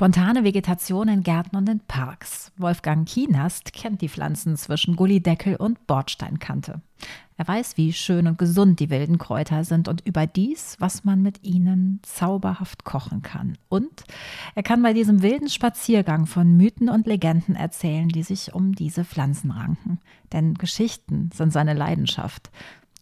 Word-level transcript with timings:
Spontane 0.00 0.44
Vegetation 0.44 1.08
in 1.08 1.22
Gärten 1.22 1.56
und 1.56 1.68
in 1.68 1.80
Parks. 1.80 2.52
Wolfgang 2.56 3.06
Kienast 3.06 3.74
kennt 3.74 4.00
die 4.00 4.08
Pflanzen 4.08 4.56
zwischen 4.56 4.96
Gullideckel 4.96 5.56
und 5.56 5.86
Bordsteinkante. 5.86 6.80
Er 7.36 7.46
weiß, 7.46 7.76
wie 7.76 7.92
schön 7.92 8.26
und 8.26 8.38
gesund 8.38 8.80
die 8.80 8.88
wilden 8.88 9.18
Kräuter 9.18 9.62
sind 9.62 9.88
und 9.88 10.06
überdies, 10.06 10.76
was 10.78 11.04
man 11.04 11.20
mit 11.20 11.44
ihnen 11.44 12.00
zauberhaft 12.02 12.84
kochen 12.84 13.20
kann. 13.20 13.58
Und 13.68 14.04
er 14.54 14.62
kann 14.62 14.82
bei 14.82 14.94
diesem 14.94 15.20
wilden 15.20 15.50
Spaziergang 15.50 16.24
von 16.24 16.56
Mythen 16.56 16.88
und 16.88 17.06
Legenden 17.06 17.54
erzählen, 17.54 18.08
die 18.08 18.22
sich 18.22 18.54
um 18.54 18.74
diese 18.74 19.04
Pflanzen 19.04 19.50
ranken. 19.50 20.00
Denn 20.32 20.54
Geschichten 20.54 21.28
sind 21.34 21.52
seine 21.52 21.74
Leidenschaft. 21.74 22.50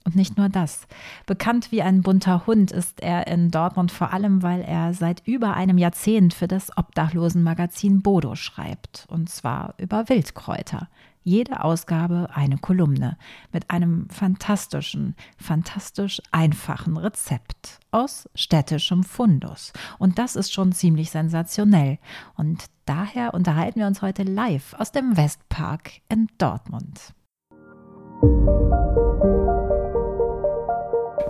Und 0.04 0.16
nicht 0.16 0.38
nur 0.38 0.48
das. 0.48 0.86
Bekannt 1.26 1.70
wie 1.70 1.82
ein 1.82 2.02
bunter 2.02 2.46
Hund 2.46 2.70
ist 2.70 3.00
er 3.00 3.26
in 3.26 3.50
Dortmund 3.50 3.92
vor 3.92 4.12
allem, 4.12 4.42
weil 4.42 4.62
er 4.62 4.94
seit 4.94 5.26
über 5.26 5.54
einem 5.54 5.78
Jahrzehnt 5.78 6.32
für 6.32 6.48
das 6.48 6.76
Obdachlosenmagazin 6.76 8.00
Bodo 8.03 8.34
schreibt. 8.34 9.06
Und 9.08 9.29
zwar 9.29 9.75
über 9.79 10.08
Wildkräuter. 10.08 10.89
Jede 11.29 11.62
Ausgabe 11.62 12.30
eine 12.32 12.56
Kolumne 12.56 13.18
mit 13.53 13.68
einem 13.68 14.08
fantastischen, 14.08 15.14
fantastisch 15.36 16.22
einfachen 16.30 16.96
Rezept 16.96 17.80
aus 17.90 18.30
städtischem 18.34 19.04
Fundus. 19.04 19.75
Und 19.98 20.18
das 20.18 20.36
ist 20.36 20.54
schon 20.54 20.72
ziemlich 20.72 21.11
sensationell. 21.11 21.98
Und 22.34 22.64
daher 22.86 23.34
unterhalten 23.34 23.80
wir 23.80 23.86
uns 23.86 24.00
heute 24.00 24.22
live 24.22 24.72
aus 24.78 24.90
dem 24.90 25.18
Westpark 25.18 25.90
in 26.08 26.28
Dortmund. 26.39 27.12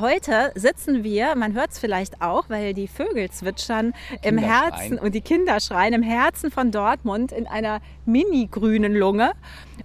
Heute 0.00 0.52
sitzen 0.54 1.02
wir, 1.02 1.34
man 1.34 1.54
hört 1.54 1.72
es 1.72 1.78
vielleicht 1.78 2.22
auch, 2.22 2.48
weil 2.48 2.72
die 2.72 2.86
Vögel 2.86 3.30
zwitschern 3.30 3.94
im 4.22 4.38
Herzen 4.38 4.96
und 4.98 5.14
die 5.14 5.20
Kinder 5.20 5.58
schreien 5.58 5.92
im 5.92 6.02
Herzen 6.02 6.52
von 6.52 6.70
Dortmund 6.70 7.32
in 7.32 7.48
einer 7.48 7.80
mini-grünen 8.04 8.94
Lunge. 8.94 9.32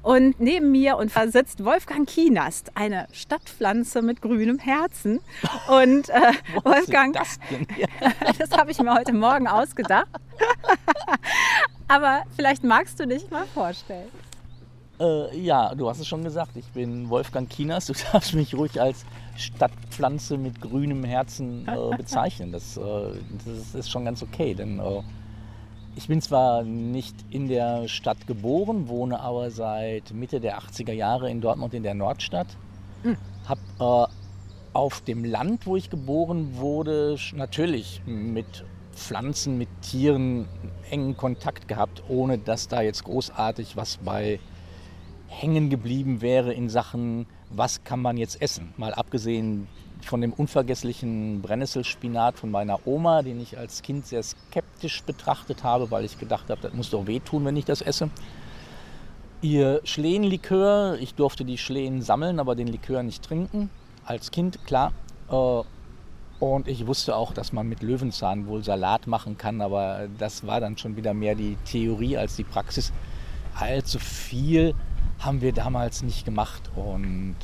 Und 0.03 0.39
neben 0.39 0.71
mir 0.71 0.97
und 0.97 1.11
sitzt 1.11 1.63
Wolfgang 1.65 2.07
Kienast, 2.07 2.71
eine 2.75 3.07
Stadtpflanze 3.11 4.01
mit 4.01 4.21
grünem 4.21 4.59
Herzen. 4.59 5.19
Und 5.67 6.09
äh, 6.09 6.33
Wolfgang, 6.63 7.15
das, 7.15 7.39
das 8.37 8.51
habe 8.51 8.71
ich 8.71 8.79
mir 8.79 8.93
heute 8.93 9.13
Morgen 9.13 9.47
ausgedacht. 9.47 10.09
Aber 11.87 12.23
vielleicht 12.35 12.63
magst 12.63 12.99
du 12.99 13.07
dich 13.07 13.29
mal 13.31 13.45
vorstellen. 13.45 14.09
Äh, 14.99 15.39
ja, 15.39 15.73
du 15.73 15.89
hast 15.89 15.99
es 15.99 16.07
schon 16.07 16.23
gesagt. 16.23 16.55
Ich 16.55 16.67
bin 16.67 17.09
Wolfgang 17.09 17.49
Kienast. 17.49 17.89
Du 17.89 17.93
darfst 18.11 18.35
mich 18.35 18.53
ruhig 18.55 18.79
als 18.79 19.05
Stadtpflanze 19.35 20.37
mit 20.37 20.61
grünem 20.61 21.03
Herzen 21.03 21.67
äh, 21.67 21.95
bezeichnen. 21.97 22.51
Das, 22.51 22.77
äh, 22.77 22.81
das, 23.45 23.75
ist 23.75 23.91
schon 23.91 24.05
ganz 24.05 24.21
okay, 24.21 24.53
denn 24.53 24.79
äh, 24.79 25.01
ich 25.95 26.07
bin 26.07 26.21
zwar 26.21 26.63
nicht 26.63 27.15
in 27.29 27.47
der 27.47 27.87
Stadt 27.87 28.25
geboren, 28.25 28.87
wohne 28.87 29.19
aber 29.19 29.51
seit 29.51 30.11
Mitte 30.13 30.39
der 30.39 30.59
80er 30.59 30.93
Jahre 30.93 31.29
in 31.29 31.41
Dortmund 31.41 31.73
in 31.73 31.83
der 31.83 31.93
Nordstadt. 31.93 32.47
Mhm. 33.03 33.17
Habe 33.47 34.09
äh, 34.09 34.13
auf 34.73 35.01
dem 35.01 35.23
Land, 35.23 35.67
wo 35.67 35.75
ich 35.75 35.89
geboren 35.89 36.57
wurde, 36.57 37.17
natürlich 37.35 38.01
mit 38.05 38.65
Pflanzen, 38.95 39.57
mit 39.57 39.69
Tieren 39.81 40.47
engen 40.89 41.15
Kontakt 41.17 41.67
gehabt, 41.67 42.03
ohne 42.07 42.37
dass 42.37 42.67
da 42.67 42.81
jetzt 42.81 43.03
großartig 43.03 43.75
was 43.77 43.97
bei 43.97 44.39
hängen 45.27 45.69
geblieben 45.69 46.21
wäre 46.21 46.53
in 46.53 46.69
Sachen 46.69 47.25
was 47.55 47.83
kann 47.83 48.01
man 48.01 48.17
jetzt 48.17 48.41
essen? 48.41 48.73
Mal 48.77 48.93
abgesehen 48.93 49.67
von 50.01 50.21
dem 50.21 50.33
unvergesslichen 50.33 51.41
Brennnesselspinat 51.41 52.37
von 52.37 52.51
meiner 52.51 52.85
Oma, 52.85 53.21
den 53.21 53.39
ich 53.39 53.57
als 53.57 53.81
Kind 53.81 54.05
sehr 54.05 54.21
skeptisch 54.21 55.03
betrachtet 55.03 55.63
habe, 55.63 55.91
weil 55.91 56.03
ich 56.03 56.19
gedacht 56.19 56.49
habe, 56.49 56.61
das 56.61 56.73
muss 56.73 56.89
doch 56.89 57.07
wehtun, 57.07 57.45
wenn 57.45 57.55
ich 57.55 57.65
das 57.65 57.81
esse. 57.81 58.09
Ihr 59.41 59.81
Schlehenlikör, 59.83 60.97
ich 60.99 61.15
durfte 61.15 61.45
die 61.45 61.57
Schlehen 61.57 62.01
sammeln, 62.01 62.39
aber 62.39 62.55
den 62.55 62.67
Likör 62.67 63.03
nicht 63.03 63.23
trinken. 63.23 63.69
Als 64.05 64.31
Kind, 64.31 64.65
klar. 64.65 64.93
Äh, 65.29 65.63
und 66.39 66.67
ich 66.67 66.87
wusste 66.87 67.15
auch, 67.15 67.33
dass 67.33 67.53
man 67.53 67.67
mit 67.69 67.81
Löwenzahn 67.81 68.47
wohl 68.47 68.63
Salat 68.63 69.07
machen 69.07 69.37
kann, 69.37 69.61
aber 69.61 70.07
das 70.17 70.45
war 70.45 70.59
dann 70.59 70.77
schon 70.77 70.97
wieder 70.97 71.13
mehr 71.13 71.35
die 71.35 71.57
Theorie 71.65 72.17
als 72.17 72.35
die 72.35 72.43
Praxis. 72.43 72.91
Allzu 73.55 73.99
viel 73.99 74.73
haben 75.25 75.41
wir 75.41 75.53
damals 75.53 76.03
nicht 76.03 76.25
gemacht. 76.25 76.69
Und 76.75 77.35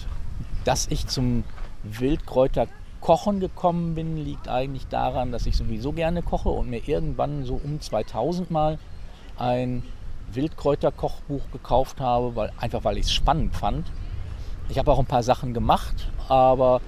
dass 0.64 0.88
ich 0.88 1.08
zum 1.08 1.44
Wildkräuterkochen 1.84 3.40
gekommen 3.40 3.96
bin, 3.96 4.18
liegt 4.18 4.48
eigentlich 4.48 4.88
daran, 4.88 5.32
dass 5.32 5.46
ich 5.46 5.56
sowieso 5.56 5.94
gerne 5.94 6.22
koche 6.22 6.50
und 6.50 6.70
mir 6.70 6.88
irgendwann 6.88 7.46
so 7.46 7.60
um 7.64 7.80
2000 7.80 8.52
mal 8.52 8.78
ein 9.38 9.84
Wildkräuterkochbuch 10.34 11.52
gekauft 11.52 12.00
habe, 12.00 12.36
weil, 12.36 12.52
einfach 12.60 12.84
weil 12.84 12.98
ich 12.98 13.06
es 13.06 13.14
spannend 13.14 13.56
fand. 13.56 13.88
Ich 14.68 14.78
habe 14.78 14.92
auch 14.92 15.00
ein 15.00 15.06
paar 15.06 15.24
Sachen 15.24 15.54
gemacht, 15.54 16.12
aber 16.28 16.82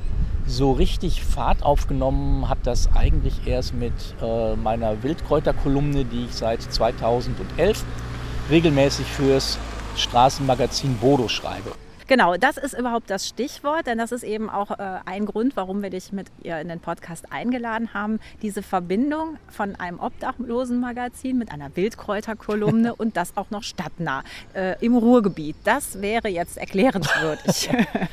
so 0.46 0.72
richtig 0.72 1.24
Fahrt 1.24 1.64
aufgenommen 1.64 2.50
hat 2.50 2.60
das 2.64 2.90
eigentlich 2.96 3.48
erst 3.48 3.74
mit 3.74 3.94
äh, 4.22 4.56
meiner 4.56 5.02
Wildkräuterkolumne, 5.02 6.06
die 6.06 6.26
ich 6.26 6.36
seit 6.36 6.62
2011 6.62 7.84
regelmäßig 8.50 9.06
fürs 9.06 9.58
Straßenmagazin 9.96 10.98
Bodo 10.98 11.28
schreibe. 11.28 11.72
Genau, 12.12 12.36
das 12.36 12.58
ist 12.58 12.78
überhaupt 12.78 13.10
das 13.10 13.26
Stichwort, 13.26 13.88
denn 13.88 13.98
das 13.98 14.12
ist 14.12 14.24
eben 14.24 14.50
auch 14.50 14.72
äh, 14.72 15.00
ein 15.06 15.26
Grund, 15.26 15.56
warum 15.56 15.82
wir 15.82 15.90
dich 15.90 16.12
mit 16.12 16.28
ihr 16.44 16.60
in 16.60 16.68
den 16.68 16.82
Podcast 16.82 17.32
eingeladen 17.32 17.94
haben. 17.94 18.20
Diese 18.42 18.62
Verbindung 18.62 19.38
von 19.48 19.78
einem 19.78 19.98
Obdachlosenmagazin 19.98 21.38
mit 21.38 21.54
einer 21.54 21.74
Wildkräuterkolumne 21.74 22.94
und 22.98 23.16
das 23.16 23.38
auch 23.38 23.50
noch 23.50 23.64
stadtnah 23.64 24.26
äh, 24.54 24.76
im 24.84 24.98
Ruhrgebiet. 24.98 25.56
Das 25.64 26.02
wäre 26.02 26.28
jetzt 26.28 26.58
erklärenswürdig. 26.58 27.70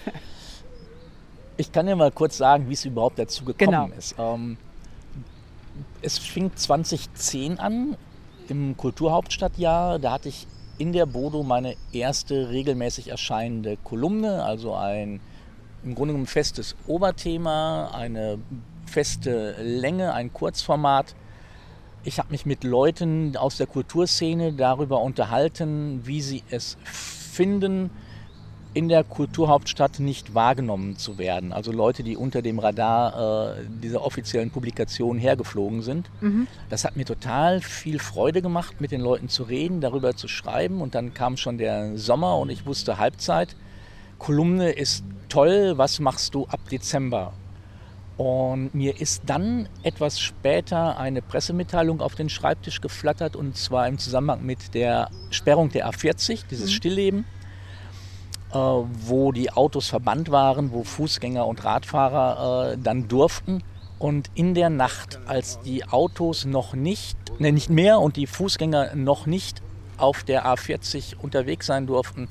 ich 1.57 1.73
kann 1.73 1.87
dir 1.87 1.97
mal 1.97 2.13
kurz 2.13 2.37
sagen, 2.37 2.69
wie 2.69 2.75
es 2.75 2.85
überhaupt 2.85 3.19
dazu 3.19 3.45
gekommen 3.45 3.71
genau. 3.71 3.89
ist. 3.99 4.15
Ähm, 4.17 4.59
es 6.03 6.19
fing 6.19 6.53
2010 6.55 7.59
an 7.59 7.97
im 8.49 8.77
Kulturhauptstadtjahr. 8.77 9.99
Da 9.99 10.13
hatte 10.13 10.29
ich 10.29 10.47
in 10.79 10.93
der 10.93 11.07
Bodo 11.07 11.43
meine 11.43 11.75
erste 11.93 12.51
regelmäßig 12.51 13.09
erscheinende 13.09 13.77
Kolumne, 13.77 14.45
also 14.45 14.75
ein 14.75 15.21
im 15.85 15.95
Grunde 15.95 16.13
genommen 16.13 16.27
festes 16.27 16.77
Oberthema, 16.87 17.91
eine 17.93 18.39
feste 18.87 19.57
Länge, 19.63 20.13
ein 20.13 20.33
Kurzformat. 20.33 21.15
Ich 22.05 22.19
habe 22.19 22.31
mich 22.31 22.47
mit 22.47 22.65
Leuten 22.65 23.37
aus 23.37 23.59
der 23.59 23.67
Kulturszene 23.67 24.53
darüber 24.53 25.01
unterhalten, 25.03 26.01
wie 26.05 26.21
sie 26.21 26.43
es 26.51 26.77
finden, 26.85 27.91
in 28.79 28.89
der 28.89 29.03
Kulturhauptstadt 29.03 29.99
nicht 29.99 30.37
wahrgenommen 30.37 30.97
zu 30.97 31.19
werden. 31.19 31.53
Also 31.53 31.73
Leute, 31.73 32.05
die 32.05 32.17
unter 32.17 32.43
dem 32.43 32.61
Radar 32.61 33.57
äh, 33.57 33.65
dieser 33.83 34.05
offiziellen 34.05 34.53
Publikation 34.53 35.19
hergeflogen 35.19 35.83
sind. 35.83 36.09
Mhm. 36.21 36.47
Das 36.71 36.85
hat 36.85 36.95
mir 36.95 37.05
total 37.05 37.61
viel 37.61 37.99
Freude 37.99 38.41
gemacht, 38.41 38.81
mit 38.81 38.93
den 38.93 39.01
Leuten 39.01 39.29
zu 39.29 39.43
reden, 39.43 39.81
darüber 39.81 40.15
zu 40.15 40.29
schreiben. 40.29 40.81
Und 40.81 40.95
dann 40.95 41.13
kam 41.13 41.37
schon 41.37 41.59
der 41.59 41.99
Sommer 41.99 42.39
und 42.39 42.51
ich 42.51 42.67
wusste 42.67 42.99
Halbzeit. 42.99 43.57
Kolumne 44.21 44.71
ist 44.71 45.03
toll, 45.29 45.73
was 45.75 45.99
machst 45.99 46.37
du 46.37 46.47
ab 46.47 46.61
Dezember? 46.71 47.33
Und 48.17 48.77
mir 48.77 49.01
ist 49.01 49.25
dann 49.27 49.69
etwas 49.83 50.21
später 50.21 50.99
eine 50.99 51.21
Pressemitteilung 51.21 52.01
auf 52.01 52.15
den 52.15 52.29
Schreibtisch 52.29 52.81
geflattert 52.81 53.35
und 53.35 53.57
zwar 53.57 53.89
im 53.89 53.99
Zusammenhang 53.99 54.47
mit 54.47 54.73
der 54.75 55.11
Sperrung 55.31 55.69
der 55.71 55.91
A40, 55.91 56.45
dieses 56.49 56.67
mhm. 56.67 56.75
Stillleben 56.75 57.25
wo 58.53 59.33
die 59.33 59.51
Autos 59.51 59.89
verbannt 59.89 60.31
waren, 60.31 60.73
wo 60.73 60.85
Fußgänger 60.85 61.47
und 61.47 61.65
Radfahrer 61.65 62.73
äh, 62.73 62.79
dann 62.83 63.09
durften. 63.09 63.63
Und 63.99 64.31
in 64.35 64.55
der 64.55 64.71
Nacht, 64.71 65.19
als 65.27 65.61
die 65.61 65.85
Autos 65.85 66.45
noch 66.45 66.75
nicht, 66.75 67.17
ne, 67.41 67.53
nicht 67.53 67.69
mehr 67.69 67.99
und 67.99 68.17
die 68.17 68.27
Fußgänger 68.27 68.95
noch 68.95 69.27
nicht 69.27 69.61
auf 69.97 70.23
der 70.23 70.47
A40 70.47 71.17
unterwegs 71.17 71.67
sein 71.67 71.87
durften, 71.87 72.29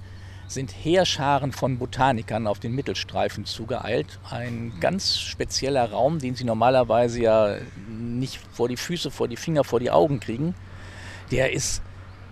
sind 0.47 0.71
Heerscharen 0.71 1.51
von 1.51 1.77
Botanikern 1.77 2.47
auf 2.47 2.59
den 2.59 2.73
Mittelstreifen 2.73 3.45
zugeeilt. 3.45 4.19
Ein 4.29 4.73
ganz 4.79 5.19
spezieller 5.19 5.91
Raum, 5.91 6.19
den 6.19 6.35
sie 6.35 6.45
normalerweise 6.45 7.21
ja 7.21 7.55
nicht 7.89 8.39
vor 8.53 8.69
die 8.69 8.77
Füße, 8.77 9.11
vor 9.11 9.27
die 9.27 9.35
Finger, 9.35 9.65
vor 9.65 9.81
die 9.81 9.91
Augen 9.91 10.21
kriegen. 10.21 10.55
Der 11.31 11.51
ist 11.51 11.81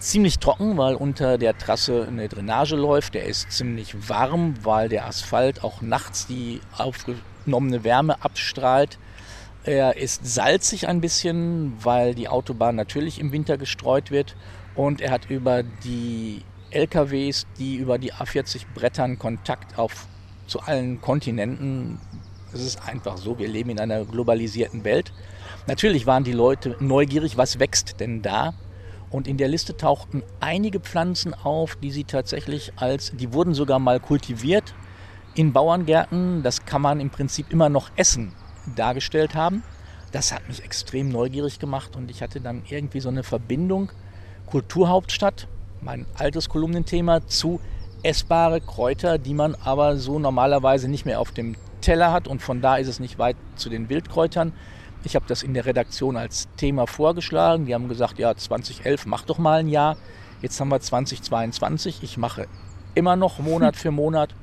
ziemlich 0.05 0.39
trocken, 0.39 0.77
weil 0.77 0.95
unter 0.95 1.37
der 1.37 1.57
Trasse 1.57 2.05
eine 2.07 2.29
Drainage 2.29 2.75
läuft. 2.75 3.15
Der 3.15 3.25
ist 3.25 3.51
ziemlich 3.51 4.09
warm, 4.09 4.53
weil 4.63 4.87
der 4.89 5.07
Asphalt 5.07 5.63
auch 5.63 5.81
nachts 5.81 6.27
die 6.27 6.61
aufgenommene 6.77 7.83
Wärme 7.83 8.21
abstrahlt. 8.23 8.99
Er 9.63 9.97
ist 9.97 10.25
salzig 10.25 10.87
ein 10.87 11.01
bisschen, 11.01 11.73
weil 11.83 12.13
die 12.13 12.27
Autobahn 12.27 12.75
natürlich 12.75 13.19
im 13.19 13.31
Winter 13.31 13.57
gestreut 13.57 14.11
wird. 14.11 14.35
Und 14.75 15.01
er 15.01 15.11
hat 15.11 15.29
über 15.29 15.63
die 15.63 16.43
LKWs, 16.69 17.47
die 17.57 17.77
über 17.77 17.97
die 17.97 18.13
A40 18.13 18.65
brettern, 18.75 19.17
Kontakt 19.17 19.79
auf, 19.79 20.07
zu 20.45 20.59
allen 20.59 21.01
Kontinenten. 21.01 21.99
Es 22.53 22.61
ist 22.61 22.87
einfach 22.87 23.17
so, 23.17 23.39
wir 23.39 23.47
leben 23.47 23.71
in 23.71 23.79
einer 23.79 24.05
globalisierten 24.05 24.83
Welt. 24.83 25.11
Natürlich 25.65 26.05
waren 26.05 26.23
die 26.23 26.31
Leute 26.31 26.75
neugierig, 26.79 27.37
was 27.37 27.59
wächst 27.59 27.99
denn 27.99 28.21
da? 28.21 28.53
Und 29.09 29.27
in 29.27 29.37
der 29.37 29.47
Liste 29.47 29.77
tauchten 29.77 30.23
einige 30.39 30.79
Pflanzen 30.79 31.33
auf, 31.33 31.75
die 31.75 31.91
sie 31.91 32.03
tatsächlich 32.03 32.73
als, 32.75 33.11
die 33.15 33.33
wurden 33.33 33.53
sogar 33.53 33.79
mal 33.79 33.99
kultiviert 33.99 34.73
in 35.35 35.53
Bauerngärten. 35.53 36.43
Das 36.43 36.65
kann 36.65 36.81
man 36.81 36.99
im 36.99 37.09
Prinzip 37.09 37.51
immer 37.51 37.69
noch 37.69 37.91
essen, 37.95 38.33
dargestellt 38.75 39.35
haben. 39.35 39.63
Das 40.11 40.31
hat 40.33 40.47
mich 40.47 40.63
extrem 40.63 41.09
neugierig 41.09 41.59
gemacht 41.59 41.95
und 41.95 42.09
ich 42.09 42.21
hatte 42.21 42.39
dann 42.39 42.63
irgendwie 42.69 42.99
so 42.99 43.09
eine 43.09 43.23
Verbindung 43.23 43.91
Kulturhauptstadt, 44.45 45.47
mein 45.81 46.05
altes 46.15 46.49
Kolumnenthema, 46.49 47.27
zu 47.27 47.59
essbare 48.03 48.61
Kräuter, 48.61 49.17
die 49.17 49.33
man 49.33 49.55
aber 49.55 49.97
so 49.97 50.19
normalerweise 50.19 50.87
nicht 50.87 51.05
mehr 51.05 51.19
auf 51.19 51.31
dem 51.31 51.55
Teller 51.81 52.11
hat 52.11 52.27
und 52.27 52.41
von 52.41 52.61
da 52.61 52.77
ist 52.77 52.87
es 52.87 52.99
nicht 52.99 53.19
weit 53.19 53.35
zu 53.55 53.69
den 53.69 53.89
Wildkräutern. 53.89 54.53
Ich 55.05 55.15
habe 55.15 55.25
das 55.27 55.43
in 55.43 55.53
der 55.53 55.65
Redaktion 55.65 56.17
als 56.17 56.47
Thema 56.57 56.87
vorgeschlagen. 56.87 57.65
Die 57.65 57.73
haben 57.73 57.87
gesagt, 57.87 58.17
ja, 58.17 58.35
2011, 58.35 59.05
mach 59.05 59.23
doch 59.23 59.37
mal 59.37 59.59
ein 59.59 59.67
Jahr. 59.67 59.97
Jetzt 60.41 60.59
haben 60.59 60.69
wir 60.69 60.79
2022. 60.79 62.01
Ich 62.01 62.17
mache 62.17 62.47
immer 62.95 63.15
noch 63.15 63.39
Monat 63.39 63.75
für 63.75 63.91
Monat. 63.91 64.33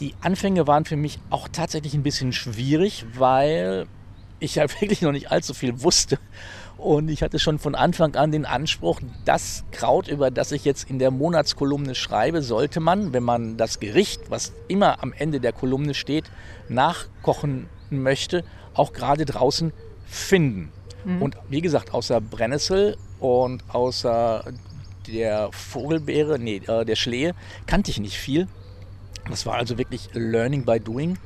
Die 0.00 0.14
Anfänge 0.20 0.66
waren 0.66 0.84
für 0.84 0.96
mich 0.96 1.20
auch 1.30 1.48
tatsächlich 1.48 1.94
ein 1.94 2.02
bisschen 2.02 2.32
schwierig, 2.32 3.04
weil 3.14 3.86
ich 4.40 4.56
ja 4.56 4.64
wirklich 4.80 5.02
noch 5.02 5.12
nicht 5.12 5.30
allzu 5.30 5.54
viel 5.54 5.82
wusste. 5.82 6.18
Und 6.76 7.08
ich 7.08 7.22
hatte 7.22 7.38
schon 7.38 7.60
von 7.60 7.76
Anfang 7.76 8.16
an 8.16 8.32
den 8.32 8.44
Anspruch, 8.44 9.00
das 9.24 9.62
Kraut, 9.70 10.08
über 10.08 10.32
das 10.32 10.50
ich 10.50 10.64
jetzt 10.64 10.90
in 10.90 10.98
der 10.98 11.12
Monatskolumne 11.12 11.94
schreibe, 11.94 12.42
sollte 12.42 12.80
man, 12.80 13.12
wenn 13.12 13.22
man 13.22 13.56
das 13.56 13.78
Gericht, 13.78 14.22
was 14.30 14.52
immer 14.66 15.00
am 15.02 15.12
Ende 15.12 15.38
der 15.38 15.52
Kolumne 15.52 15.94
steht, 15.94 16.24
nachkochen 16.68 17.68
möchte, 17.90 18.42
auch 18.74 18.92
gerade 18.92 19.24
draußen 19.24 19.72
finden. 20.06 20.72
Mhm. 21.04 21.22
Und 21.22 21.36
wie 21.48 21.60
gesagt, 21.60 21.92
außer 21.92 22.20
Brennnessel 22.20 22.96
und 23.18 23.62
außer 23.68 24.44
der 25.06 25.50
Vogelbeere, 25.52 26.38
nee, 26.38 26.56
äh, 26.66 26.84
der 26.84 26.96
Schlehe, 26.96 27.34
kannte 27.66 27.90
ich 27.90 27.98
nicht 27.98 28.16
viel. 28.16 28.48
Das 29.28 29.46
war 29.46 29.54
also 29.54 29.78
wirklich 29.78 30.10
Learning 30.12 30.64
by 30.64 30.80
Doing. 30.80 31.18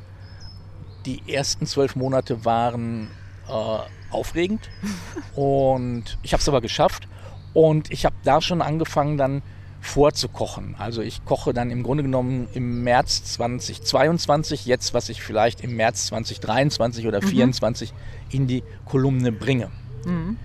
Die 1.04 1.22
ersten 1.32 1.66
zwölf 1.66 1.94
Monate 1.96 2.44
waren 2.44 3.10
äh, 3.48 3.78
aufregend 4.10 4.68
und 5.34 6.18
ich 6.22 6.32
habe 6.32 6.40
es 6.40 6.48
aber 6.48 6.60
geschafft. 6.60 7.08
Und 7.52 7.90
ich 7.90 8.04
habe 8.04 8.16
da 8.22 8.42
schon 8.42 8.60
angefangen, 8.60 9.16
dann 9.16 9.42
vorzukochen. 9.86 10.74
Also 10.78 11.02
ich 11.02 11.24
koche 11.24 11.52
dann 11.52 11.70
im 11.70 11.82
Grunde 11.82 12.02
genommen 12.02 12.48
im 12.54 12.82
März 12.82 13.24
2022 13.24 14.66
jetzt, 14.66 14.94
was 14.94 15.08
ich 15.08 15.22
vielleicht 15.22 15.60
im 15.60 15.76
März 15.76 16.06
2023 16.06 17.06
oder 17.06 17.20
2024 17.20 17.92
mhm. 17.92 17.96
in 18.30 18.46
die 18.46 18.62
Kolumne 18.84 19.32
bringe. 19.32 19.70
Mhm. 20.04 20.36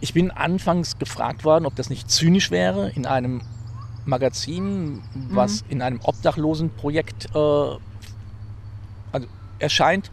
Ich 0.00 0.14
bin 0.14 0.30
anfangs 0.30 0.98
gefragt 0.98 1.44
worden, 1.44 1.66
ob 1.66 1.74
das 1.76 1.90
nicht 1.90 2.10
zynisch 2.10 2.50
wäre, 2.50 2.90
in 2.90 3.06
einem 3.06 3.42
Magazin, 4.04 5.02
was 5.30 5.64
mhm. 5.64 5.70
in 5.70 5.82
einem 5.82 6.00
Obdachlosenprojekt 6.02 7.34
äh, 7.34 7.38
also 9.12 9.26
erscheint. 9.58 10.10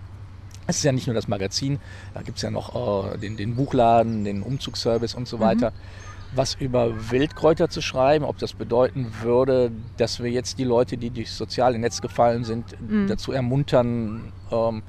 Es 0.68 0.78
ist 0.78 0.84
ja 0.84 0.92
nicht 0.92 1.08
nur 1.08 1.14
das 1.14 1.28
Magazin, 1.28 1.80
da 2.14 2.22
gibt 2.22 2.38
es 2.38 2.44
ja 2.44 2.52
noch 2.52 3.14
äh, 3.14 3.18
den, 3.18 3.36
den, 3.36 3.56
Buchladen, 3.56 4.24
den 4.24 4.44
Umzugsservice 4.44 5.16
und 5.16 5.28
so 5.28 5.38
mhm. 5.38 5.42
Was 6.34 6.56
über 6.56 7.12
Wildkräuter 7.12 7.70
zu 7.70 7.82
schreiben, 7.82 8.24
ob 8.26 8.38
das 8.38 8.54
bedeuten 8.54 9.12
würde, 9.22 9.72
dass 9.98 10.22
wir 10.22 10.32
jetzt 10.32 10.58
die 10.60 10.64
Leute, 10.64 10.98
die 10.98 11.10
durchs 11.10 11.38
soziale 11.38 11.78
Netz 11.78 12.02
gefallen 12.02 12.44
sind, 12.44 12.66
mhm. 12.82 13.08
dazu 13.08 13.32
ermuntern, 13.32 14.32
ähm, 14.52 14.84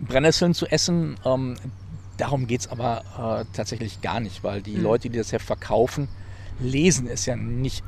Brennnesseln 0.00 0.54
zu 0.54 0.66
essen. 0.66 1.16
Ähm, 1.24 1.56
darum 2.16 2.46
geht 2.46 2.62
es 2.62 2.68
aber 2.68 3.02
äh, 3.16 3.44
tatsächlich 3.54 4.00
gar 4.00 4.20
nicht, 4.20 4.42
weil 4.42 4.60
die 4.62 4.76
mhm. 4.76 4.82
Leute, 4.82 5.10
die 5.10 5.18
das 5.18 5.32
Heft 5.32 5.46
verkaufen, 5.46 6.08
lesen 6.58 7.06
es 7.06 7.26
ja 7.26 7.36
nicht 7.36 7.84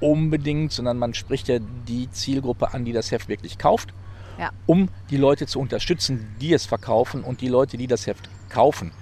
unbedingt, 0.00 0.72
sondern 0.72 0.98
man 0.98 1.14
spricht 1.14 1.48
ja 1.48 1.58
die 1.58 2.10
Zielgruppe 2.10 2.72
an, 2.72 2.84
die 2.84 2.92
das 2.92 3.10
Heft 3.10 3.28
wirklich 3.28 3.58
kauft, 3.58 3.92
ja. 4.38 4.50
um 4.66 4.88
die 5.10 5.18
Leute 5.18 5.46
zu 5.46 5.60
unterstützen, 5.60 6.34
die 6.40 6.54
es 6.54 6.64
verkaufen 6.64 7.22
und 7.22 7.42
die 7.42 7.48
Leute, 7.48 7.76
die 7.76 7.86
das 7.86 8.06
Heft 8.06 8.30
kaufen 8.48 8.92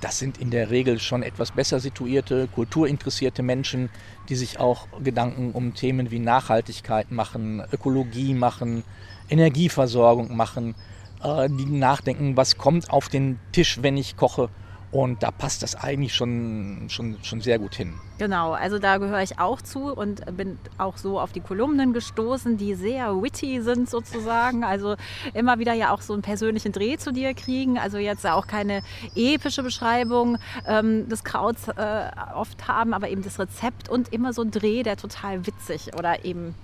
das 0.00 0.18
sind 0.18 0.38
in 0.38 0.50
der 0.50 0.70
Regel 0.70 0.98
schon 0.98 1.22
etwas 1.22 1.52
besser 1.52 1.80
situierte, 1.80 2.48
kulturinteressierte 2.48 3.42
Menschen, 3.42 3.90
die 4.28 4.36
sich 4.36 4.58
auch 4.58 4.86
Gedanken 5.02 5.52
um 5.52 5.74
Themen 5.74 6.10
wie 6.10 6.18
Nachhaltigkeit 6.18 7.10
machen, 7.10 7.62
Ökologie 7.72 8.34
machen, 8.34 8.84
Energieversorgung 9.28 10.36
machen, 10.36 10.74
äh, 11.22 11.48
die 11.48 11.66
nachdenken, 11.66 12.36
was 12.36 12.56
kommt 12.56 12.90
auf 12.90 13.08
den 13.08 13.38
Tisch, 13.52 13.78
wenn 13.82 13.96
ich 13.96 14.16
koche 14.16 14.48
und 14.92 15.22
da 15.22 15.30
passt 15.30 15.62
das 15.62 15.76
eigentlich 15.76 16.14
schon, 16.14 16.86
schon, 16.88 17.18
schon 17.22 17.40
sehr 17.40 17.58
gut 17.58 17.74
hin. 17.74 17.94
Genau, 18.18 18.52
also 18.52 18.78
da 18.78 18.98
gehöre 18.98 19.22
ich 19.22 19.38
auch 19.38 19.62
zu 19.62 19.92
und 19.92 20.36
bin 20.36 20.58
auch 20.78 20.96
so 20.96 21.20
auf 21.20 21.32
die 21.32 21.40
Kolumnen 21.40 21.92
gestoßen, 21.92 22.56
die 22.56 22.74
sehr 22.74 23.22
witty 23.22 23.62
sind 23.62 23.88
sozusagen. 23.88 24.64
Also 24.64 24.96
immer 25.32 25.58
wieder 25.58 25.72
ja 25.72 25.92
auch 25.92 26.02
so 26.02 26.12
einen 26.12 26.22
persönlichen 26.22 26.72
Dreh 26.72 26.96
zu 26.96 27.12
dir 27.12 27.34
kriegen. 27.34 27.78
Also 27.78 27.98
jetzt 27.98 28.26
auch 28.26 28.46
keine 28.46 28.82
epische 29.14 29.62
Beschreibung 29.62 30.38
ähm, 30.66 31.08
des 31.08 31.24
Krauts 31.24 31.68
äh, 31.68 32.10
oft 32.34 32.66
haben, 32.66 32.92
aber 32.92 33.08
eben 33.08 33.22
das 33.22 33.38
Rezept 33.38 33.88
und 33.88 34.12
immer 34.12 34.32
so 34.32 34.42
ein 34.42 34.50
Dreh, 34.50 34.82
der 34.82 34.96
total 34.96 35.46
witzig 35.46 35.96
oder 35.96 36.24
eben 36.24 36.54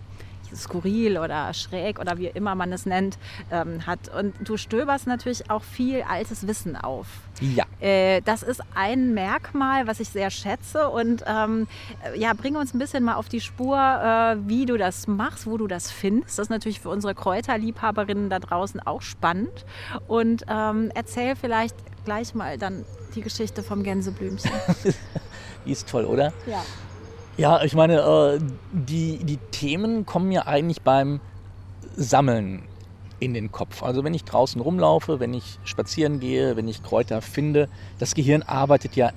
skurril 0.56 1.18
oder 1.18 1.52
schräg 1.54 1.98
oder 1.98 2.18
wie 2.18 2.26
immer 2.26 2.54
man 2.54 2.72
es 2.72 2.86
nennt, 2.86 3.18
ähm, 3.50 3.86
hat. 3.86 4.14
Und 4.14 4.34
du 4.42 4.56
stöberst 4.56 5.06
natürlich 5.06 5.50
auch 5.50 5.62
viel 5.62 6.02
altes 6.02 6.46
Wissen 6.46 6.76
auf. 6.76 7.06
Ja. 7.40 7.64
Äh, 7.80 8.22
das 8.22 8.42
ist 8.42 8.62
ein 8.74 9.14
Merkmal, 9.14 9.86
was 9.86 10.00
ich 10.00 10.08
sehr 10.08 10.30
schätze. 10.30 10.88
Und 10.88 11.24
ähm, 11.26 11.66
ja, 12.16 12.32
bringe 12.32 12.58
uns 12.58 12.74
ein 12.74 12.78
bisschen 12.78 13.04
mal 13.04 13.14
auf 13.14 13.28
die 13.28 13.40
Spur, 13.40 13.76
äh, 13.76 14.36
wie 14.48 14.66
du 14.66 14.76
das 14.76 15.06
machst, 15.06 15.46
wo 15.46 15.56
du 15.56 15.66
das 15.66 15.90
findest. 15.90 16.38
Das 16.38 16.46
ist 16.46 16.50
natürlich 16.50 16.80
für 16.80 16.88
unsere 16.88 17.14
Kräuterliebhaberinnen 17.14 18.30
da 18.30 18.38
draußen 18.38 18.80
auch 18.80 19.02
spannend. 19.02 19.64
Und 20.06 20.44
ähm, 20.48 20.90
erzähl 20.94 21.36
vielleicht 21.36 21.76
gleich 22.04 22.34
mal 22.34 22.56
dann 22.56 22.84
die 23.14 23.20
Geschichte 23.20 23.62
vom 23.62 23.82
Gänseblümchen. 23.82 24.50
die 25.66 25.72
ist 25.72 25.88
toll, 25.88 26.04
oder? 26.04 26.32
Ja. 26.46 26.62
Ja, 27.38 27.62
ich 27.62 27.74
meine, 27.74 28.00
äh, 28.00 28.38
die, 28.72 29.18
die 29.18 29.36
Themen 29.50 30.06
kommen 30.06 30.28
mir 30.28 30.46
eigentlich 30.46 30.80
beim 30.80 31.20
Sammeln 31.94 32.62
in 33.20 33.34
den 33.34 33.52
Kopf. 33.52 33.82
Also 33.82 34.04
wenn 34.04 34.14
ich 34.14 34.24
draußen 34.24 34.60
rumlaufe, 34.60 35.20
wenn 35.20 35.34
ich 35.34 35.58
spazieren 35.64 36.18
gehe, 36.18 36.56
wenn 36.56 36.66
ich 36.66 36.82
Kräuter 36.82 37.20
finde, 37.20 37.68
das 37.98 38.14
Gehirn 38.14 38.42
arbeitet 38.42 38.96
ja 38.96 39.12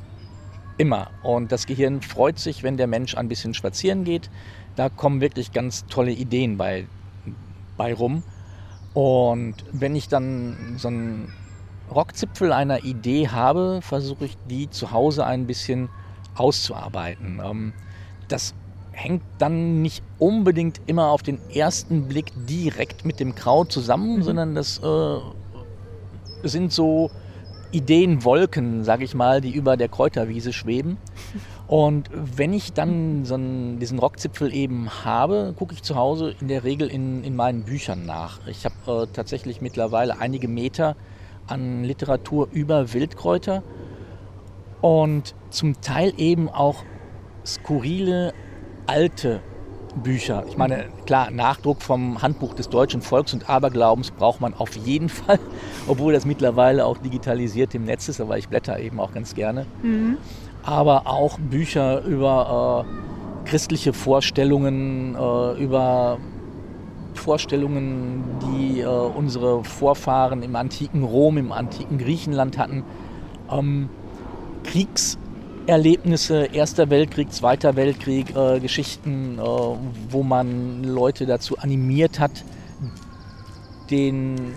immer. 0.78 1.12
Und 1.24 1.54
das 1.54 1.66
Gehirn 1.66 2.02
freut 2.02 2.40
sich, 2.40 2.62
wenn 2.62 2.76
der 2.76 2.88
Mensch 2.88 3.16
ein 3.16 3.30
bisschen 3.30 3.54
spazieren 3.54 4.04
geht. 4.04 4.30
Da 4.76 4.90
kommen 4.90 5.22
wirklich 5.22 5.54
ganz 5.54 5.86
tolle 5.88 6.12
Ideen 6.12 6.58
bei, 6.58 6.88
bei 7.78 7.94
rum. 7.94 8.24
Und 8.94 9.56
wenn 9.72 9.96
ich 9.96 10.10
dann 10.10 10.76
so 10.78 10.90
einen 10.90 11.34
Rockzipfel 11.90 12.52
einer 12.52 12.84
Idee 12.84 13.30
habe, 13.30 13.80
versuche 13.82 14.26
ich 14.26 14.38
die 14.50 14.70
zu 14.70 14.92
Hause 14.92 15.26
ein 15.26 15.48
bisschen 15.48 15.90
auszuarbeiten. 16.36 17.42
Ähm, 17.44 17.74
das 18.32 18.54
hängt 18.92 19.24
dann 19.38 19.82
nicht 19.82 20.04
unbedingt 20.18 20.82
immer 20.88 21.08
auf 21.10 21.24
den 21.24 21.40
ersten 21.54 22.08
Blick 22.08 22.32
direkt 22.48 23.06
mit 23.06 23.20
dem 23.20 23.36
Kraut 23.36 23.72
zusammen, 23.72 24.18
mhm. 24.18 24.24
sondern 24.24 24.56
das 24.56 24.80
äh, 24.80 25.20
sind 26.44 26.74
so 26.74 27.10
Ideenwolken, 27.72 28.84
sage 28.84 29.04
ich 29.06 29.14
mal, 29.14 29.42
die 29.42 29.52
über 29.52 29.78
der 29.78 29.90
Kräuterwiese 29.90 30.54
schweben. 30.54 30.98
Und 31.68 32.10
wenn 32.12 32.52
ich 32.52 32.74
dann 32.74 33.26
so 33.26 33.36
einen, 33.36 33.80
diesen 33.80 34.00
Rockzipfel 34.00 34.54
eben 34.54 34.90
habe, 35.06 35.54
gucke 35.56 35.76
ich 35.76 35.84
zu 35.84 35.96
Hause 35.96 36.34
in 36.42 36.48
der 36.48 36.64
Regel 36.64 36.88
in, 36.88 37.24
in 37.24 37.36
meinen 37.36 37.64
Büchern 37.64 38.08
nach. 38.08 38.40
Ich 38.48 38.66
habe 38.66 39.04
äh, 39.04 39.08
tatsächlich 39.14 39.62
mittlerweile 39.62 40.20
einige 40.20 40.48
Meter 40.48 40.96
an 41.46 41.84
Literatur 41.84 42.48
über 42.52 42.92
Wildkräuter 42.94 43.62
und 44.82 45.36
zum 45.52 45.80
Teil 45.82 46.14
eben 46.18 46.50
auch 46.50 46.84
skurrile 47.53 48.34
alte 48.88 49.41
Bücher. 49.96 50.44
Ich 50.48 50.58
meine, 50.58 50.86
klar, 51.06 51.32
Nachdruck 51.32 51.82
vom 51.82 52.22
Handbuch 52.22 52.53
des 52.53 52.70
deutschen 52.70 53.01
Volks 53.01 53.34
und 53.34 53.50
Aberglaubens 53.50 54.12
braucht 54.12 54.41
man 54.41 54.53
auf 54.53 54.75
jeden 54.75 55.10
Fall, 55.10 55.39
obwohl 55.88 56.13
das 56.13 56.25
mittlerweile 56.25 56.86
auch 56.86 56.98
digitalisiert 56.98 57.75
im 57.75 57.86
Netz 57.86 58.08
ist, 58.08 58.22
aber 58.22 58.38
ich 58.38 58.50
blätter 58.50 58.79
eben 58.79 59.00
auch 59.00 59.13
ganz 59.13 59.36
gerne. 59.36 59.65
Mhm. 59.82 60.18
Aber 60.63 61.08
auch 61.08 61.39
Bücher 61.39 62.03
über 62.03 62.86
äh, 62.86 63.50
christliche 63.50 63.94
Vorstellungen, 63.94 65.15
äh, 65.15 65.63
über 65.63 66.20
Vorstellungen, 67.13 68.24
die 68.44 68.82
äh, 68.82 68.86
unsere 68.86 69.63
Vorfahren 69.63 70.44
im 70.44 70.56
antiken 70.56 71.03
Rom, 71.03 71.38
im 71.38 71.51
antiken 71.51 71.98
Griechenland 71.98 72.58
hatten. 72.58 72.84
Ähm, 73.51 73.89
Kriegserlebnisse, 75.70 76.46
Erster 76.46 76.90
Weltkrieg, 76.90 77.32
Zweiter 77.32 77.76
Weltkrieg, 77.76 78.36
äh, 78.36 78.60
Geschichten, 78.60 79.38
äh, 79.38 79.42
wo 79.44 80.24
man 80.24 80.84
Leute 80.84 81.28
dazu 81.28 81.60
animiert 81.60 82.20
hat, 82.20 82.44
den, 83.92 84.56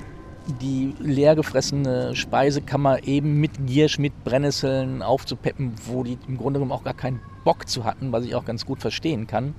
die 0.63 0.95
leergefressene 0.99 2.17
Speisekammer 2.17 3.05
eben 3.05 3.39
mit 3.39 3.67
Giersch, 3.67 3.99
mit 3.99 4.25
Brennnesseln 4.25 5.03
aufzupeppen, 5.03 5.75
wo 5.85 6.03
die 6.03 6.17
im 6.27 6.39
Grunde 6.39 6.61
genommen 6.61 6.73
auch 6.73 6.83
gar 6.83 6.95
keinen 6.95 7.21
Bock 7.45 7.69
zu 7.69 7.85
hatten, 7.85 8.11
was 8.11 8.25
ich 8.25 8.35
auch 8.35 8.47
ganz 8.47 8.65
gut 8.65 8.81
verstehen 8.81 9.27
kann. 9.27 9.55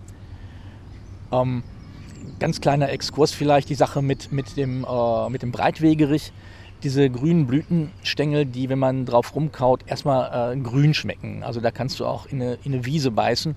Ähm, 1.31 1.61
ganz 2.39 2.61
kleiner 2.61 2.89
Exkurs 2.89 3.31
vielleicht, 3.31 3.69
die 3.69 3.75
Sache 3.75 4.01
mit, 4.01 4.31
mit, 4.31 4.57
dem, 4.57 4.87
äh, 4.89 5.29
mit 5.29 5.43
dem 5.43 5.51
Breitwegerich. 5.51 6.33
Diese 6.83 7.09
grünen 7.09 7.47
Blütenstängel, 7.47 8.45
die, 8.45 8.69
wenn 8.69 8.79
man 8.79 9.05
drauf 9.05 9.33
rumkaut, 9.35 9.81
erstmal 9.87 10.53
äh, 10.53 10.59
grün 10.59 10.93
schmecken. 10.93 11.41
Also 11.43 11.61
da 11.61 11.71
kannst 11.71 11.99
du 11.99 12.05
auch 12.05 12.25
in 12.25 12.41
eine, 12.41 12.57
in 12.63 12.73
eine 12.73 12.85
Wiese 12.85 13.09
beißen. 13.09 13.55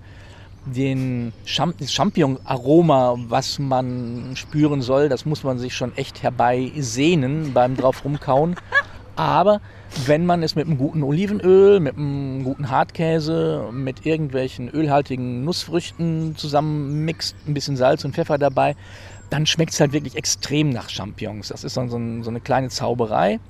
Den 0.65 1.33
Champignon-Aroma, 1.45 3.17
was 3.29 3.59
man 3.59 4.33
spüren 4.35 4.83
soll, 4.83 5.09
das 5.09 5.25
muss 5.27 5.45
man 5.45 5.59
sich 5.59 5.75
schon 5.75 5.97
echt 5.97 6.23
herbeisehnen 6.23 7.53
beim 7.53 7.77
drauf 7.77 8.05
rumkauen. 8.05 8.57
Aber 9.17 9.61
wenn 10.05 10.27
man 10.27 10.43
es 10.43 10.55
mit 10.55 10.67
einem 10.67 10.77
guten 10.77 11.03
Olivenöl, 11.03 11.81
mit 11.81 11.97
einem 11.97 12.45
guten 12.45 12.71
Hartkäse, 12.71 13.69
mit 13.73 14.05
irgendwelchen 14.05 14.69
ölhaltigen 14.69 15.45
Nussfrüchten 15.45 16.37
zusammenmixt, 16.37 17.35
ein 17.47 17.55
bisschen 17.55 17.77
Salz 17.77 18.05
und 18.05 18.15
Pfeffer 18.15 18.37
dabei, 18.37 18.77
dann 19.31 19.47
schmeckt 19.47 19.73
es 19.73 19.81
halt 19.81 19.93
wirklich 19.93 20.17
extrem 20.17 20.71
nach 20.71 20.89
Champignons. 20.89 21.49
Das 21.49 21.65
ist 21.65 21.77
dann 21.77 21.89
so, 21.89 21.97
ein, 21.97 22.23
so 22.23 22.31
eine 22.31 22.41
kleine 22.41 22.69
Zauberei. 22.69 23.41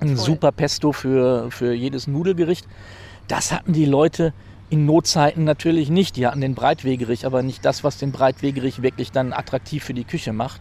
Ein 0.00 0.08
Toll. 0.08 0.16
super 0.16 0.52
Pesto 0.52 0.92
für, 0.92 1.50
für 1.50 1.72
jedes 1.72 2.06
Nudelgericht. 2.06 2.66
Das 3.26 3.52
hatten 3.52 3.72
die 3.72 3.84
Leute 3.84 4.32
in 4.70 4.86
Notzeiten 4.86 5.44
natürlich 5.44 5.90
nicht. 5.90 6.16
Die 6.16 6.26
hatten 6.26 6.40
den 6.40 6.54
Breitwegerich, 6.54 7.26
aber 7.26 7.42
nicht 7.42 7.64
das, 7.64 7.84
was 7.84 7.98
den 7.98 8.12
Breitwegerich 8.12 8.82
wirklich 8.82 9.10
dann 9.10 9.32
attraktiv 9.32 9.84
für 9.84 9.94
die 9.94 10.04
Küche 10.04 10.32
macht. 10.32 10.60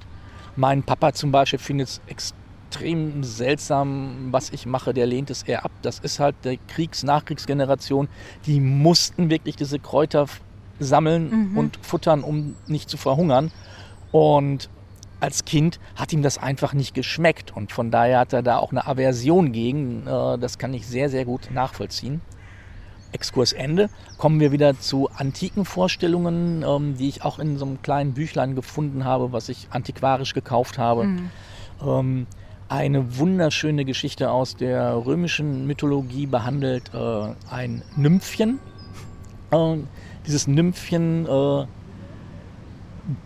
Mein 0.56 0.84
Papa 0.84 1.14
zum 1.14 1.32
Beispiel 1.32 1.60
findet 1.60 1.88
es 1.90 2.02
extrem 2.08 2.48
extrem 2.68 3.24
seltsam, 3.24 4.28
was 4.32 4.50
ich 4.50 4.66
mache, 4.66 4.94
der 4.94 5.06
lehnt 5.06 5.30
es 5.30 5.44
eher 5.44 5.64
ab. 5.64 5.72
Das 5.82 6.00
ist 6.00 6.20
halt 6.20 6.36
der 6.44 6.58
Kriegs-Nachkriegsgeneration, 6.68 8.10
die 8.46 8.60
mussten 8.60 9.30
wirklich 9.30 9.56
diese 9.56 9.80
Kräuter 9.80 10.28
sammeln 10.80 11.52
mhm. 11.52 11.58
und 11.58 11.80
futtern, 11.82 12.24
um 12.24 12.56
nicht 12.68 12.90
zu 12.90 12.98
verhungern. 12.98 13.52
Und 14.12 14.70
als 15.20 15.46
Kind 15.46 15.80
hat 15.96 16.14
ihm 16.14 16.22
das 16.22 16.38
einfach 16.38 16.74
nicht 16.74 16.94
geschmeckt 16.94 17.56
und 17.56 17.72
von 17.72 17.92
daher 17.92 18.20
hat 18.20 18.34
er 18.34 18.44
da 18.44 18.58
auch 18.58 18.72
eine 18.72 18.88
Aversion 18.88 19.52
gegen. 19.52 20.06
Äh, 20.06 20.38
das 20.38 20.58
kann 20.58 20.74
ich 20.74 20.86
sehr, 20.88 21.10
sehr 21.10 21.26
gut 21.26 21.50
nachvollziehen. 21.52 22.22
Exkursende 23.14 23.90
kommen 24.18 24.40
wir 24.40 24.52
wieder 24.52 24.80
zu 24.80 25.10
antiken 25.10 25.66
Vorstellungen, 25.66 26.64
ähm, 26.68 26.98
die 26.98 27.10
ich 27.10 27.24
auch 27.24 27.40
in 27.40 27.58
so 27.58 27.66
einem 27.66 27.82
kleinen 27.82 28.14
Büchlein 28.14 28.56
gefunden 28.56 29.06
habe, 29.06 29.32
was 29.32 29.50
ich 29.50 29.68
antiquarisch 29.72 30.34
gekauft 30.34 30.78
habe. 30.78 31.06
Mhm. 31.06 31.30
Ähm, 31.86 32.28
eine 32.70 33.18
wunderschöne 33.18 33.86
Geschichte 33.86 34.30
aus 34.30 34.58
der 34.58 35.06
römischen 35.06 35.68
Mythologie 35.68 36.26
behandelt 36.26 36.92
äh, 36.94 37.34
ein 37.50 37.82
Nymphchen. 37.96 38.60
Äh, 39.52 39.78
dieses 40.26 40.48
Nymphchen 40.48 41.26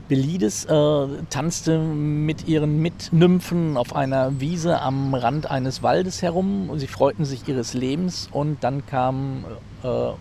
Belides 0.07 0.65
äh, 0.65 1.07
tanzte 1.29 1.79
mit 1.79 2.47
ihren 2.47 2.81
Mitnymphen 2.81 3.77
auf 3.77 3.95
einer 3.95 4.39
Wiese 4.39 4.79
am 4.79 5.13
Rand 5.13 5.49
eines 5.49 5.81
Waldes 5.81 6.21
herum 6.21 6.69
sie 6.77 6.87
freuten 6.87 7.25
sich 7.25 7.47
ihres 7.47 7.73
Lebens 7.73 8.29
und 8.31 8.63
dann 8.63 8.85
kam 8.85 9.45
äh, 9.83 10.11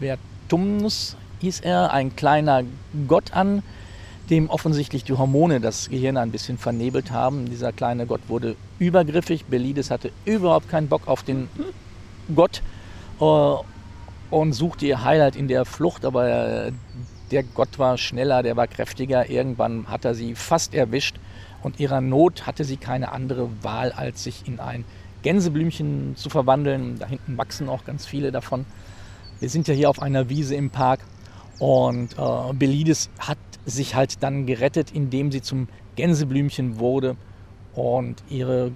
Vertumnus 0.00 1.16
hieß 1.40 1.60
er, 1.60 1.92
ein 1.92 2.16
kleiner 2.16 2.62
Gott 3.06 3.32
an, 3.32 3.62
dem 4.30 4.50
offensichtlich 4.50 5.04
die 5.04 5.12
Hormone 5.12 5.60
das 5.60 5.88
Gehirn 5.88 6.16
ein 6.16 6.32
bisschen 6.32 6.58
vernebelt 6.58 7.10
haben. 7.10 7.46
Dieser 7.46 7.72
kleine 7.72 8.06
Gott 8.06 8.22
wurde 8.28 8.56
übergriffig. 8.78 9.44
Belides 9.44 9.90
hatte 9.90 10.10
überhaupt 10.24 10.68
keinen 10.68 10.88
Bock 10.88 11.06
auf 11.06 11.22
den 11.22 11.48
Gott 12.34 12.62
äh, 13.20 13.54
und 14.30 14.52
suchte 14.52 14.86
ihr 14.86 15.04
Highlight 15.04 15.36
in 15.36 15.46
der 15.46 15.64
Flucht, 15.64 16.04
aber 16.04 16.28
äh, 16.28 16.72
der 17.30 17.42
Gott 17.42 17.78
war 17.78 17.98
schneller, 17.98 18.42
der 18.42 18.56
war 18.56 18.66
kräftiger. 18.66 19.28
Irgendwann 19.28 19.88
hat 19.88 20.04
er 20.04 20.14
sie 20.14 20.34
fast 20.34 20.74
erwischt 20.74 21.16
und 21.62 21.80
ihrer 21.80 22.00
Not 22.00 22.46
hatte 22.46 22.64
sie 22.64 22.76
keine 22.76 23.12
andere 23.12 23.48
Wahl, 23.62 23.92
als 23.92 24.24
sich 24.24 24.46
in 24.46 24.60
ein 24.60 24.84
Gänseblümchen 25.22 26.16
zu 26.16 26.30
verwandeln. 26.30 26.98
Da 26.98 27.06
hinten 27.06 27.36
wachsen 27.36 27.68
auch 27.68 27.84
ganz 27.84 28.06
viele 28.06 28.30
davon. 28.30 28.64
Wir 29.40 29.48
sind 29.50 29.68
ja 29.68 29.74
hier 29.74 29.90
auf 29.90 30.00
einer 30.00 30.28
Wiese 30.28 30.54
im 30.54 30.70
Park 30.70 31.00
und 31.58 32.12
äh, 32.18 32.52
Belides 32.52 33.10
hat 33.18 33.38
sich 33.64 33.94
halt 33.94 34.22
dann 34.22 34.46
gerettet, 34.46 34.92
indem 34.92 35.32
sie 35.32 35.42
zum 35.42 35.68
Gänseblümchen 35.96 36.78
wurde 36.78 37.16
und 37.74 38.22
ihre 38.28 38.72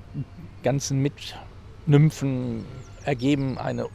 ganzen 0.62 1.00
Mitnymphen 1.00 2.64
ergeben 3.04 3.56
eine 3.58 3.86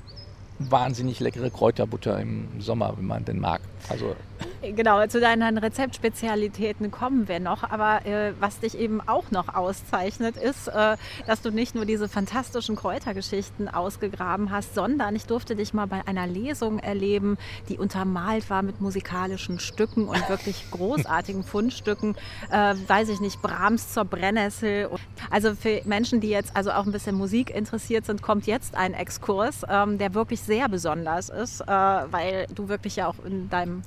wahnsinnig 0.60 1.20
leckere 1.20 1.50
Kräuterbutter 1.50 2.20
im 2.20 2.48
Sommer, 2.60 2.94
wenn 2.98 3.06
man 3.06 3.26
den 3.26 3.40
mag. 3.40 3.62
Also 3.90 4.16
Genau, 4.62 5.06
zu 5.06 5.20
deinen 5.20 5.58
Rezeptspezialitäten 5.58 6.90
kommen 6.90 7.28
wir 7.28 7.40
noch. 7.40 7.64
Aber 7.64 8.06
äh, 8.06 8.34
was 8.40 8.60
dich 8.60 8.78
eben 8.78 9.00
auch 9.08 9.30
noch 9.30 9.54
auszeichnet, 9.54 10.38
ist, 10.38 10.68
äh, 10.68 10.98
dass 11.28 11.42
du 11.42 11.52
nicht 11.52 11.76
nur 11.76 11.86
diese 11.86 12.10
fantastischen 12.10 12.76
Kräutergeschichten 12.76 13.68
ausgegraben 13.68 14.52
hast, 14.52 14.74
sondern 14.74 15.16
ich 15.16 15.26
durfte 15.26 15.56
dich 15.56 15.74
mal 15.74 15.86
bei 15.86 16.02
einer 16.08 16.26
Lesung 16.26 16.80
erleben, 16.80 17.38
die 17.70 17.78
untermalt 17.78 18.50
war 18.50 18.64
mit 18.64 18.82
musikalischen 18.82 19.60
Stücken 19.60 20.08
und 20.08 20.28
wirklich 20.30 20.66
großartigen 20.72 21.44
Fundstücken. 21.44 22.16
Äh, 22.50 22.76
weiß 22.88 23.10
ich 23.10 23.20
nicht, 23.20 23.42
Brahms 23.42 23.94
zur 23.94 24.06
Brennnessel. 24.06 24.90
Also 25.30 25.54
für 25.54 25.82
Menschen, 25.86 26.22
die 26.22 26.30
jetzt 26.30 26.56
also 26.56 26.72
auch 26.72 26.86
ein 26.86 26.92
bisschen 26.92 27.16
Musik 27.16 27.52
interessiert 27.52 28.06
sind, 28.06 28.22
kommt 28.22 28.48
jetzt 28.48 28.76
ein 28.76 28.94
Exkurs, 28.96 29.62
ähm, 29.70 30.00
der 30.00 30.14
wirklich 30.16 30.42
sehr 30.42 30.70
besonders 30.70 31.30
ist, 31.30 31.62
äh, 31.62 31.66
weil 31.68 32.48
du 32.54 32.68
wirklich 32.68 32.96
ja 32.96 33.08
auch 33.08 33.24
in 33.24 33.50
deinem 33.50 33.84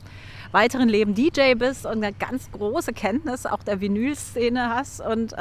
weiteren 0.52 0.88
Leben 0.88 1.14
DJ 1.14 1.54
bist 1.54 1.86
und 1.86 2.02
eine 2.02 2.12
ganz 2.12 2.50
große 2.50 2.92
Kenntnis 2.92 3.46
auch 3.46 3.62
der 3.62 3.80
Vinylszene 3.80 4.74
hast. 4.74 5.00
Und 5.00 5.32
äh, 5.32 5.36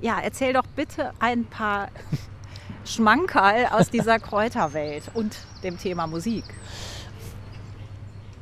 ja, 0.00 0.18
erzähl 0.22 0.52
doch 0.52 0.66
bitte 0.74 1.12
ein 1.18 1.44
paar 1.44 1.88
Schmankerl 2.84 3.66
aus 3.70 3.90
dieser 3.90 4.18
Kräuterwelt 4.18 5.04
und 5.14 5.36
dem 5.62 5.78
Thema 5.78 6.06
Musik. 6.06 6.44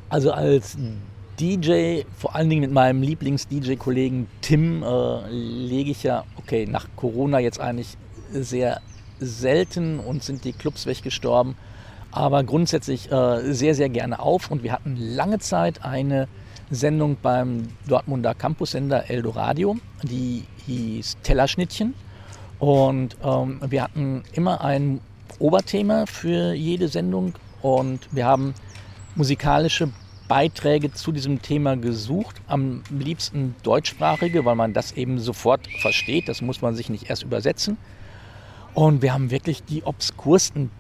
Also 0.08 0.32
als 0.32 0.76
DJ, 1.38 2.02
vor 2.16 2.34
allen 2.34 2.48
Dingen 2.48 2.62
mit 2.62 2.72
meinem 2.72 3.02
Lieblings-DJ-Kollegen 3.02 4.28
Tim, 4.40 4.82
äh, 4.82 5.28
lege 5.30 5.90
ich 5.90 6.02
ja, 6.02 6.24
okay, 6.36 6.66
nach 6.66 6.86
Corona 6.96 7.38
jetzt 7.38 7.60
eigentlich 7.60 7.96
sehr 8.32 8.80
selten 9.20 10.00
und 10.00 10.22
sind 10.22 10.44
die 10.44 10.52
Clubs 10.52 10.86
weggestorben 10.86 11.56
aber 12.12 12.44
grundsätzlich 12.44 13.10
äh, 13.10 13.52
sehr, 13.52 13.74
sehr 13.74 13.88
gerne 13.88 14.20
auf. 14.20 14.50
Und 14.50 14.62
wir 14.62 14.72
hatten 14.72 14.96
lange 14.96 15.38
Zeit 15.38 15.84
eine 15.84 16.28
Sendung 16.70 17.16
beim 17.20 17.68
Dortmunder 17.86 18.34
Campussender 18.34 19.08
Eldoradio, 19.10 19.76
die 20.02 20.44
hieß 20.66 21.18
Tellerschnittchen. 21.22 21.94
Und 22.58 23.16
ähm, 23.22 23.60
wir 23.66 23.82
hatten 23.82 24.22
immer 24.32 24.62
ein 24.62 25.00
Oberthema 25.38 26.06
für 26.06 26.52
jede 26.52 26.88
Sendung 26.88 27.34
und 27.62 28.08
wir 28.10 28.26
haben 28.26 28.54
musikalische 29.14 29.90
Beiträge 30.26 30.92
zu 30.92 31.12
diesem 31.12 31.40
Thema 31.40 31.76
gesucht, 31.76 32.36
am 32.46 32.82
liebsten 32.90 33.54
deutschsprachige, 33.62 34.44
weil 34.44 34.56
man 34.56 34.74
das 34.74 34.92
eben 34.92 35.18
sofort 35.18 35.66
versteht, 35.80 36.28
das 36.28 36.42
muss 36.42 36.60
man 36.60 36.74
sich 36.74 36.90
nicht 36.90 37.08
erst 37.08 37.22
übersetzen. 37.22 37.78
Und 38.74 39.00
wir 39.00 39.14
haben 39.14 39.30
wirklich 39.30 39.64
die 39.64 39.84
obskursten 39.84 40.70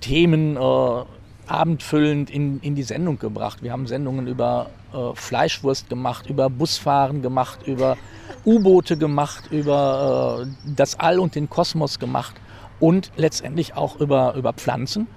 Themen 0.00 0.56
äh, 0.56 1.04
abendfüllend 1.46 2.30
in, 2.30 2.60
in 2.60 2.74
die 2.74 2.82
Sendung 2.82 3.18
gebracht. 3.18 3.62
Wir 3.62 3.72
haben 3.72 3.86
Sendungen 3.86 4.26
über 4.26 4.70
äh, 4.92 5.14
Fleischwurst 5.14 5.88
gemacht, 5.88 6.28
über 6.28 6.50
Busfahren 6.50 7.22
gemacht, 7.22 7.66
über 7.66 7.96
U-Boote 8.44 8.96
gemacht, 8.96 9.50
über 9.50 10.46
äh, 10.46 10.72
das 10.76 10.98
All 11.00 11.18
und 11.18 11.34
den 11.34 11.48
Kosmos 11.48 11.98
gemacht 11.98 12.36
und 12.80 13.10
letztendlich 13.16 13.74
auch 13.74 14.00
über, 14.00 14.34
über 14.34 14.52
Pflanzen. 14.52 15.08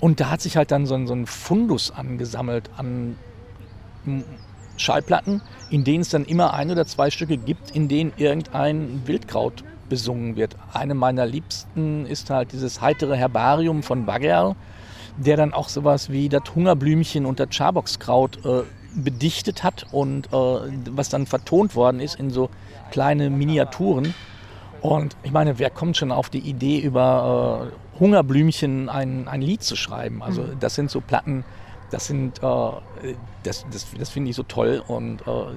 Und 0.00 0.20
da 0.20 0.30
hat 0.30 0.40
sich 0.40 0.56
halt 0.56 0.70
dann 0.70 0.86
so 0.86 0.94
ein, 0.94 1.06
so 1.06 1.14
ein 1.14 1.26
Fundus 1.26 1.90
angesammelt 1.90 2.70
an 2.76 3.16
Schallplatten, 4.76 5.40
in 5.70 5.84
denen 5.84 6.02
es 6.02 6.10
dann 6.10 6.24
immer 6.24 6.52
ein 6.52 6.70
oder 6.70 6.86
zwei 6.86 7.10
Stücke 7.10 7.36
gibt, 7.36 7.70
in 7.70 7.88
denen 7.88 8.12
irgendein 8.16 9.06
Wildkraut 9.06 9.64
besungen 9.88 10.36
wird. 10.36 10.56
Eine 10.72 10.94
meiner 10.94 11.26
liebsten 11.26 12.06
ist 12.06 12.30
halt 12.30 12.52
dieses 12.52 12.80
heitere 12.80 13.16
Herbarium 13.16 13.82
von 13.82 14.06
Baggerl, 14.06 14.56
der 15.16 15.36
dann 15.36 15.52
auch 15.52 15.68
sowas 15.68 16.10
wie 16.10 16.28
das 16.28 16.42
Hungerblümchen 16.54 17.26
und 17.26 17.40
das 17.40 17.54
Schaboxkraut 17.54 18.44
äh, 18.44 18.62
bedichtet 18.94 19.62
hat 19.62 19.86
und 19.92 20.26
äh, 20.26 20.30
was 20.32 21.08
dann 21.08 21.26
vertont 21.26 21.74
worden 21.74 22.00
ist 22.00 22.18
in 22.18 22.30
so 22.30 22.50
kleine 22.90 23.30
Miniaturen. 23.30 24.14
Und 24.80 25.16
ich 25.22 25.32
meine, 25.32 25.58
wer 25.58 25.70
kommt 25.70 25.96
schon 25.96 26.12
auf 26.12 26.28
die 26.28 26.40
Idee, 26.40 26.78
über 26.78 27.70
äh, 27.72 27.98
Hungerblümchen 28.00 28.88
ein, 28.88 29.28
ein 29.28 29.40
Lied 29.40 29.62
zu 29.62 29.76
schreiben? 29.76 30.22
Also 30.22 30.42
mhm. 30.42 30.60
das 30.60 30.74
sind 30.74 30.90
so 30.90 31.00
Platten, 31.00 31.44
das 31.90 32.06
sind, 32.06 32.42
äh, 32.42 32.70
das, 33.42 33.64
das, 33.72 33.86
das 33.98 34.10
finde 34.10 34.30
ich 34.30 34.36
so 34.36 34.42
toll. 34.42 34.82
Und 34.86 35.22
äh, 35.22 35.54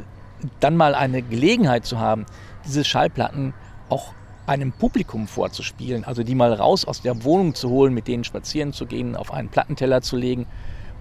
dann 0.60 0.78
mal 0.78 0.96
eine 0.96 1.22
Gelegenheit 1.22 1.86
zu 1.86 2.00
haben, 2.00 2.26
diese 2.66 2.84
Schallplatten 2.84 3.54
auch 3.90 4.14
einem 4.48 4.72
Publikum 4.72 5.28
vorzuspielen, 5.28 6.06
also 6.06 6.24
die 6.24 6.36
mal 6.36 6.54
raus 6.54 6.86
aus 6.86 7.02
der 7.02 7.24
Wohnung 7.24 7.54
zu 7.54 7.70
holen, 7.70 7.94
mit 7.94 8.08
denen 8.08 8.24
spazieren 8.24 8.74
zu 8.74 8.86
gehen, 8.86 9.16
auf 9.16 9.32
einen 9.32 9.50
Plattenteller 9.50 10.02
zu 10.02 10.16
legen, 10.16 10.48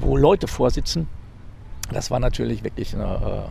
wo 0.00 0.16
Leute 0.16 0.48
vorsitzen, 0.48 1.08
das 1.92 2.10
war 2.10 2.18
natürlich 2.18 2.64
wirklich 2.64 2.94
eine, 2.94 3.48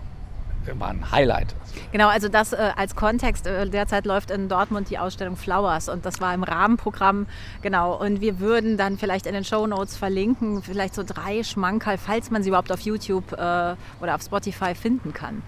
äh, 0.67 0.79
war 0.79 0.89
ein 0.89 1.11
Highlight. 1.11 1.55
Genau, 1.91 2.07
also 2.07 2.27
das 2.27 2.53
äh, 2.53 2.71
als 2.75 2.95
Kontext. 2.95 3.47
Äh, 3.47 3.69
derzeit 3.69 4.05
läuft 4.05 4.31
in 4.31 4.49
Dortmund 4.49 4.89
die 4.89 4.97
Ausstellung 4.97 5.37
Flowers 5.37 5.89
und 5.89 6.05
das 6.05 6.19
war 6.19 6.33
im 6.33 6.43
Rahmenprogramm. 6.43 7.27
Genau, 7.61 7.95
und 7.95 8.19
wir 8.19 8.39
würden 8.39 8.77
dann 8.77 8.97
vielleicht 8.97 9.25
in 9.25 9.33
den 9.33 9.45
Show 9.45 9.65
Notes 9.67 9.95
verlinken, 9.95 10.61
vielleicht 10.61 10.95
so 10.95 11.03
drei 11.03 11.43
Schmankerl, 11.43 11.97
falls 11.97 12.31
man 12.31 12.43
sie 12.43 12.49
überhaupt 12.49 12.71
auf 12.71 12.81
YouTube 12.81 13.31
äh, 13.31 13.75
oder 14.01 14.15
auf 14.15 14.21
Spotify 14.21 14.75
finden 14.75 15.13
kann. 15.13 15.41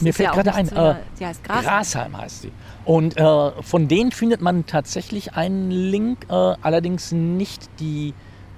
Mir 0.00 0.12
fällt 0.12 0.28
ja 0.28 0.34
gerade 0.34 0.54
ein, 0.54 0.68
äh, 0.68 0.94
die 1.18 1.26
heißt 1.26 1.44
Grasheim. 1.44 1.64
Grasheim 1.64 2.16
heißt 2.18 2.42
sie. 2.42 2.52
Und 2.84 3.16
äh, 3.16 3.62
von 3.62 3.88
denen 3.88 4.12
findet 4.12 4.40
man 4.40 4.66
tatsächlich 4.66 5.34
einen 5.34 5.70
Link, 5.70 6.26
äh, 6.28 6.32
allerdings 6.32 7.12
nicht 7.12 7.68
die 7.80 8.14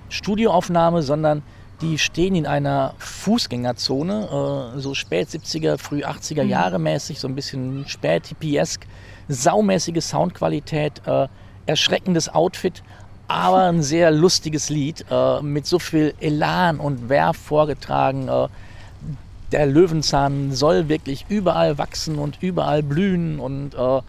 Studioaufnahme, 0.09 1.03
sondern 1.03 1.43
die 1.81 1.99
stehen 1.99 2.35
in 2.35 2.47
einer 2.47 2.95
Fußgängerzone, 2.99 4.75
äh, 4.77 4.81
so 4.81 4.95
spät 4.95 5.29
70er, 5.29 5.79
früh 5.79 6.03
80er 6.03 6.43
mhm. 6.43 6.51
Jahre 6.51 6.79
mäßig, 6.79 7.21
so 7.21 7.29
ein 7.29 7.35
bisschen 7.35 7.87
spät 7.87 8.27
hippiesk, 8.27 8.87
saumäßige 9.29 10.03
Soundqualität, 10.05 11.03
äh, 11.07 11.29
erschreckendes 11.67 12.29
Outfit, 12.29 12.83
aber 13.29 13.65
ein 13.65 13.83
sehr 13.95 14.11
lustiges 14.11 14.71
Lied 14.71 15.05
äh, 15.11 15.41
mit 15.43 15.67
so 15.67 15.79
viel 15.79 16.15
Elan 16.21 16.81
und 16.81 17.09
Werf 17.09 17.37
vorgetragen 17.37 18.29
der 19.53 19.67
Löwenzahn 19.67 20.53
soll 20.53 20.89
wirklich 20.89 21.27
überall 21.29 21.79
wachsen 21.79 22.19
und 22.19 22.43
überall 22.43 22.83
blühen 22.83 23.39
und 23.41 23.75
äh, 23.75 24.01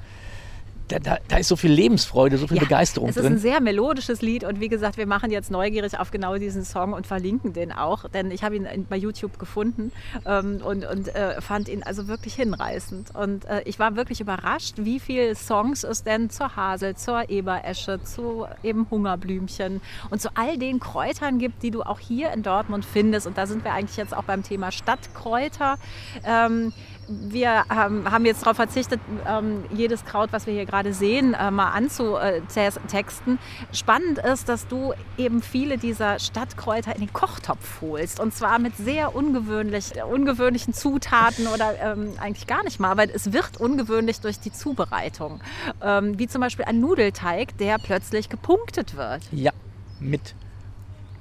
da, 0.90 1.00
da, 1.00 1.18
da, 1.28 1.38
ist 1.38 1.48
so 1.48 1.56
viel 1.56 1.72
Lebensfreude, 1.72 2.38
so 2.38 2.48
viel 2.48 2.58
ja, 2.58 2.64
Begeisterung 2.64 3.10
drin. 3.10 3.18
Es 3.18 3.24
ist 3.24 3.32
ein 3.32 3.38
sehr 3.38 3.62
melodisches 3.62 4.22
Lied 4.22 4.44
und 4.44 4.60
wie 4.60 4.68
gesagt, 4.68 4.98
wir 4.98 5.06
machen 5.06 5.32
jetzt 5.32 5.52
neugierig 5.52 5.98
auf 6.00 6.12
genau 6.12 6.38
diesen 6.38 6.66
Song 6.66 6.94
und 6.94 7.08
verlinken 7.08 7.54
den 7.54 7.72
auch, 7.72 8.10
denn 8.10 8.32
ich 8.32 8.44
habe 8.44 8.56
ihn 8.56 8.68
bei 8.90 8.98
YouTube 8.98 9.40
gefunden 9.40 9.92
ähm, 10.26 10.62
und, 10.64 10.86
und 10.86 11.08
äh, 11.16 11.40
fand 11.42 11.70
ihn 11.70 11.84
also 11.84 12.08
wirklich 12.08 12.34
hinreißend. 12.36 13.16
Und 13.16 13.46
äh, 13.46 13.62
ich 13.66 13.80
war 13.80 13.96
wirklich 13.96 14.20
überrascht, 14.20 14.76
wie 14.78 15.00
viele 15.00 15.36
Songs 15.36 15.84
es 15.84 16.04
denn 16.04 16.30
zur 16.30 16.56
Hasel, 16.56 16.96
zur 16.96 17.30
Eberesche, 17.30 18.02
zu 18.04 18.48
eben 18.64 18.88
Hungerblümchen 18.90 19.82
und 20.10 20.22
zu 20.22 20.30
all 20.36 20.58
den 20.58 20.80
Kräutern 20.80 21.38
gibt, 21.38 21.64
die 21.64 21.72
du 21.72 21.84
auch 21.84 22.00
hier 22.00 22.32
in 22.32 22.42
Dortmund 22.42 22.86
findest. 22.86 23.28
Und 23.28 23.38
da 23.38 23.46
sind 23.46 23.64
wir 23.64 23.74
eigentlich 23.74 23.98
jetzt 23.98 24.16
auch 24.16 24.24
beim 24.24 24.44
Thema 24.44 24.72
Stadtkräuter. 24.72 25.78
Ähm, 26.26 26.74
wir 27.10 27.64
ähm, 27.72 28.10
haben 28.10 28.26
jetzt 28.26 28.44
darauf 28.44 28.56
verzichtet, 28.56 29.00
ähm, 29.28 29.64
jedes 29.72 30.06
Kraut, 30.06 30.32
was 30.32 30.46
wir 30.46 30.54
hier 30.54 30.66
gerade 30.66 30.94
sehen, 30.94 31.34
äh, 31.34 31.52
mal 31.52 31.72
anzutexten. 31.72 33.40
Spannend 33.74 34.20
ist, 34.20 34.48
dass 34.48 34.68
du 34.68 34.94
eben 35.18 35.42
viele 35.42 35.78
dieser 35.78 36.20
Stadtkräuter 36.20 36.94
in 36.94 37.02
den 37.02 37.14
Kochtopf 37.14 37.82
holst. 37.82 38.20
Und 38.20 38.34
zwar 38.34 38.60
mit 38.60 38.78
sehr 38.78 39.16
ungewöhnlich, 39.16 39.94
ungewöhnlichen 40.04 40.74
Zutaten 40.74 41.48
oder 41.48 41.74
ähm, 41.82 42.14
eigentlich 42.20 42.48
gar 42.48 42.64
nicht 42.64 42.80
mal, 42.80 42.96
weil 42.98 43.10
es 43.10 43.34
wird 43.34 43.58
ungewöhnlich 43.58 44.22
durch 44.22 44.40
die 44.40 44.52
Zubereitung. 44.52 45.42
Ähm, 45.82 46.20
wie 46.20 46.28
zum 46.28 46.42
Beispiel 46.42 46.66
ein 46.66 46.80
Nudelteig, 46.80 47.58
der 47.58 47.78
plötzlich 47.80 48.30
gepunktet 48.30 48.96
wird. 48.96 49.24
Ja, 49.32 49.52
mit 50.00 50.36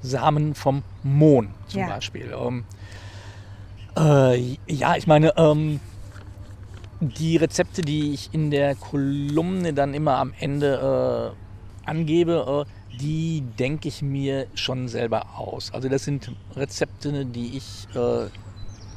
Samen 0.01 0.55
vom 0.55 0.83
Mohn 1.03 1.49
zum 1.67 1.81
ja. 1.81 1.87
Beispiel. 1.87 2.33
Ähm, 2.37 2.63
äh, 3.97 4.57
ja, 4.67 4.95
ich 4.95 5.07
meine, 5.07 5.33
ähm, 5.37 5.79
die 7.01 7.37
Rezepte, 7.37 7.81
die 7.81 8.13
ich 8.13 8.33
in 8.33 8.51
der 8.51 8.75
Kolumne 8.75 9.73
dann 9.73 9.93
immer 9.93 10.17
am 10.17 10.33
Ende 10.37 11.35
äh, 11.85 11.89
angebe, 11.89 12.65
äh, 12.65 12.97
die 12.97 13.41
denke 13.57 13.87
ich 13.87 14.01
mir 14.01 14.47
schon 14.53 14.87
selber 14.87 15.37
aus. 15.37 15.73
Also 15.73 15.87
das 15.87 16.03
sind 16.03 16.31
Rezepte, 16.55 17.25
die 17.25 17.57
ich, 17.57 17.87
äh, 17.95 18.27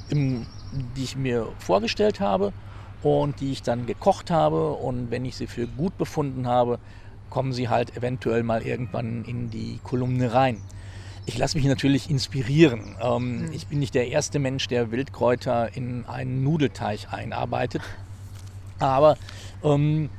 im, 0.08 0.46
die 0.96 1.04
ich 1.04 1.16
mir 1.16 1.48
vorgestellt 1.58 2.20
habe 2.20 2.52
und 3.02 3.40
die 3.40 3.52
ich 3.52 3.62
dann 3.62 3.86
gekocht 3.86 4.30
habe. 4.30 4.72
Und 4.72 5.10
wenn 5.10 5.24
ich 5.24 5.36
sie 5.36 5.46
für 5.46 5.66
gut 5.66 5.96
befunden 5.98 6.48
habe, 6.48 6.78
kommen 7.30 7.52
sie 7.52 7.68
halt 7.68 7.96
eventuell 7.96 8.42
mal 8.42 8.62
irgendwann 8.62 9.24
in 9.24 9.50
die 9.50 9.78
Kolumne 9.82 10.34
rein. 10.34 10.60
Ich 11.24 11.38
lasse 11.38 11.56
mich 11.56 11.66
natürlich 11.66 12.10
inspirieren. 12.10 12.96
Ähm, 13.00 13.46
mhm. 13.46 13.52
Ich 13.52 13.68
bin 13.68 13.78
nicht 13.78 13.94
der 13.94 14.08
erste 14.08 14.38
Mensch, 14.38 14.66
der 14.68 14.90
Wildkräuter 14.90 15.74
in 15.76 16.04
einen 16.06 16.42
Nudelteig 16.42 17.12
einarbeitet. 17.12 17.82
Aber 18.78 19.16
ähm, 19.62 20.10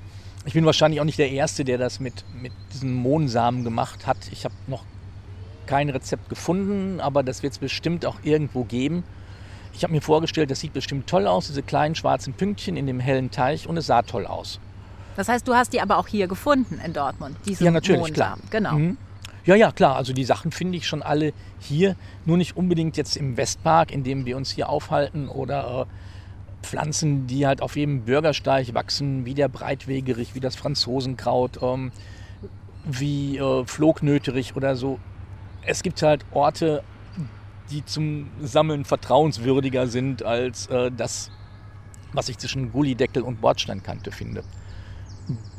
ich 0.45 0.53
bin 0.53 0.65
wahrscheinlich 0.65 1.01
auch 1.01 1.05
nicht 1.05 1.19
der 1.19 1.31
Erste, 1.31 1.65
der 1.65 1.77
das 1.77 1.99
mit, 1.99 2.23
mit 2.41 2.53
diesen 2.73 2.93
Mohnsamen 2.93 3.63
gemacht 3.63 4.07
hat. 4.07 4.17
Ich 4.31 4.45
habe 4.45 4.55
noch 4.67 4.83
kein 5.65 5.89
Rezept 5.89 6.29
gefunden, 6.29 6.99
aber 6.99 7.23
das 7.23 7.43
wird 7.43 7.53
es 7.53 7.59
bestimmt 7.59 8.05
auch 8.05 8.17
irgendwo 8.23 8.63
geben. 8.63 9.03
Ich 9.73 9.83
habe 9.83 9.93
mir 9.93 10.01
vorgestellt, 10.01 10.51
das 10.51 10.59
sieht 10.59 10.73
bestimmt 10.73 11.07
toll 11.07 11.27
aus, 11.27 11.47
diese 11.47 11.63
kleinen 11.63 11.95
schwarzen 11.95 12.33
Pünktchen 12.33 12.77
in 12.77 12.85
dem 12.85 12.99
hellen 12.99 13.31
Teich 13.31 13.67
und 13.67 13.75
es 13.77 13.87
sah 13.87 14.03
toll 14.03 14.25
aus. 14.27 14.59
Das 15.15 15.29
heißt, 15.29 15.47
du 15.47 15.53
hast 15.53 15.73
die 15.73 15.81
aber 15.81 15.97
auch 15.97 16.07
hier 16.07 16.27
gefunden 16.27 16.79
in 16.83 16.93
Dortmund, 16.93 17.37
diese 17.45 17.65
Ja, 17.65 17.71
natürlich, 17.71 18.01
Mohnsamen. 18.01 18.41
klar. 18.49 18.61
Genau. 18.61 18.73
Mhm. 18.73 18.97
Ja, 19.45 19.55
ja, 19.55 19.71
klar. 19.71 19.95
Also 19.95 20.13
die 20.13 20.23
Sachen 20.23 20.51
finde 20.51 20.77
ich 20.77 20.87
schon 20.87 21.03
alle 21.03 21.33
hier. 21.59 21.95
Nur 22.25 22.37
nicht 22.37 22.55
unbedingt 22.55 22.95
jetzt 22.95 23.17
im 23.17 23.35
Westpark, 23.35 23.91
in 23.91 24.03
dem 24.03 24.25
wir 24.25 24.37
uns 24.37 24.51
hier 24.51 24.69
aufhalten 24.69 25.27
oder 25.27 25.87
äh, 25.87 26.65
Pflanzen, 26.65 27.27
die 27.27 27.45
halt 27.45 27.61
auf 27.61 27.75
jedem 27.75 28.05
Bürgersteig 28.05 28.73
wachsen, 28.73 29.25
wie 29.25 29.33
der 29.33 29.49
Breitwegerich, 29.49 30.33
wie 30.33 30.39
das 30.39 30.55
Franzosenkraut, 30.55 31.61
ähm, 31.61 31.91
wie 32.85 33.37
äh, 33.37 33.65
Flognöterich 33.65 34.55
oder 34.55 34.75
so. 34.75 34.99
Es 35.65 35.83
gibt 35.83 36.01
halt 36.01 36.25
Orte, 36.31 36.83
die 37.69 37.85
zum 37.85 38.29
Sammeln 38.41 38.85
vertrauenswürdiger 38.85 39.87
sind 39.87 40.23
als 40.23 40.67
äh, 40.67 40.89
das, 40.91 41.31
was 42.13 42.29
ich 42.29 42.37
zwischen 42.37 42.71
Gullideckel 42.71 43.23
und 43.23 43.41
Bordsteinkante 43.41 44.11
finde. 44.11 44.43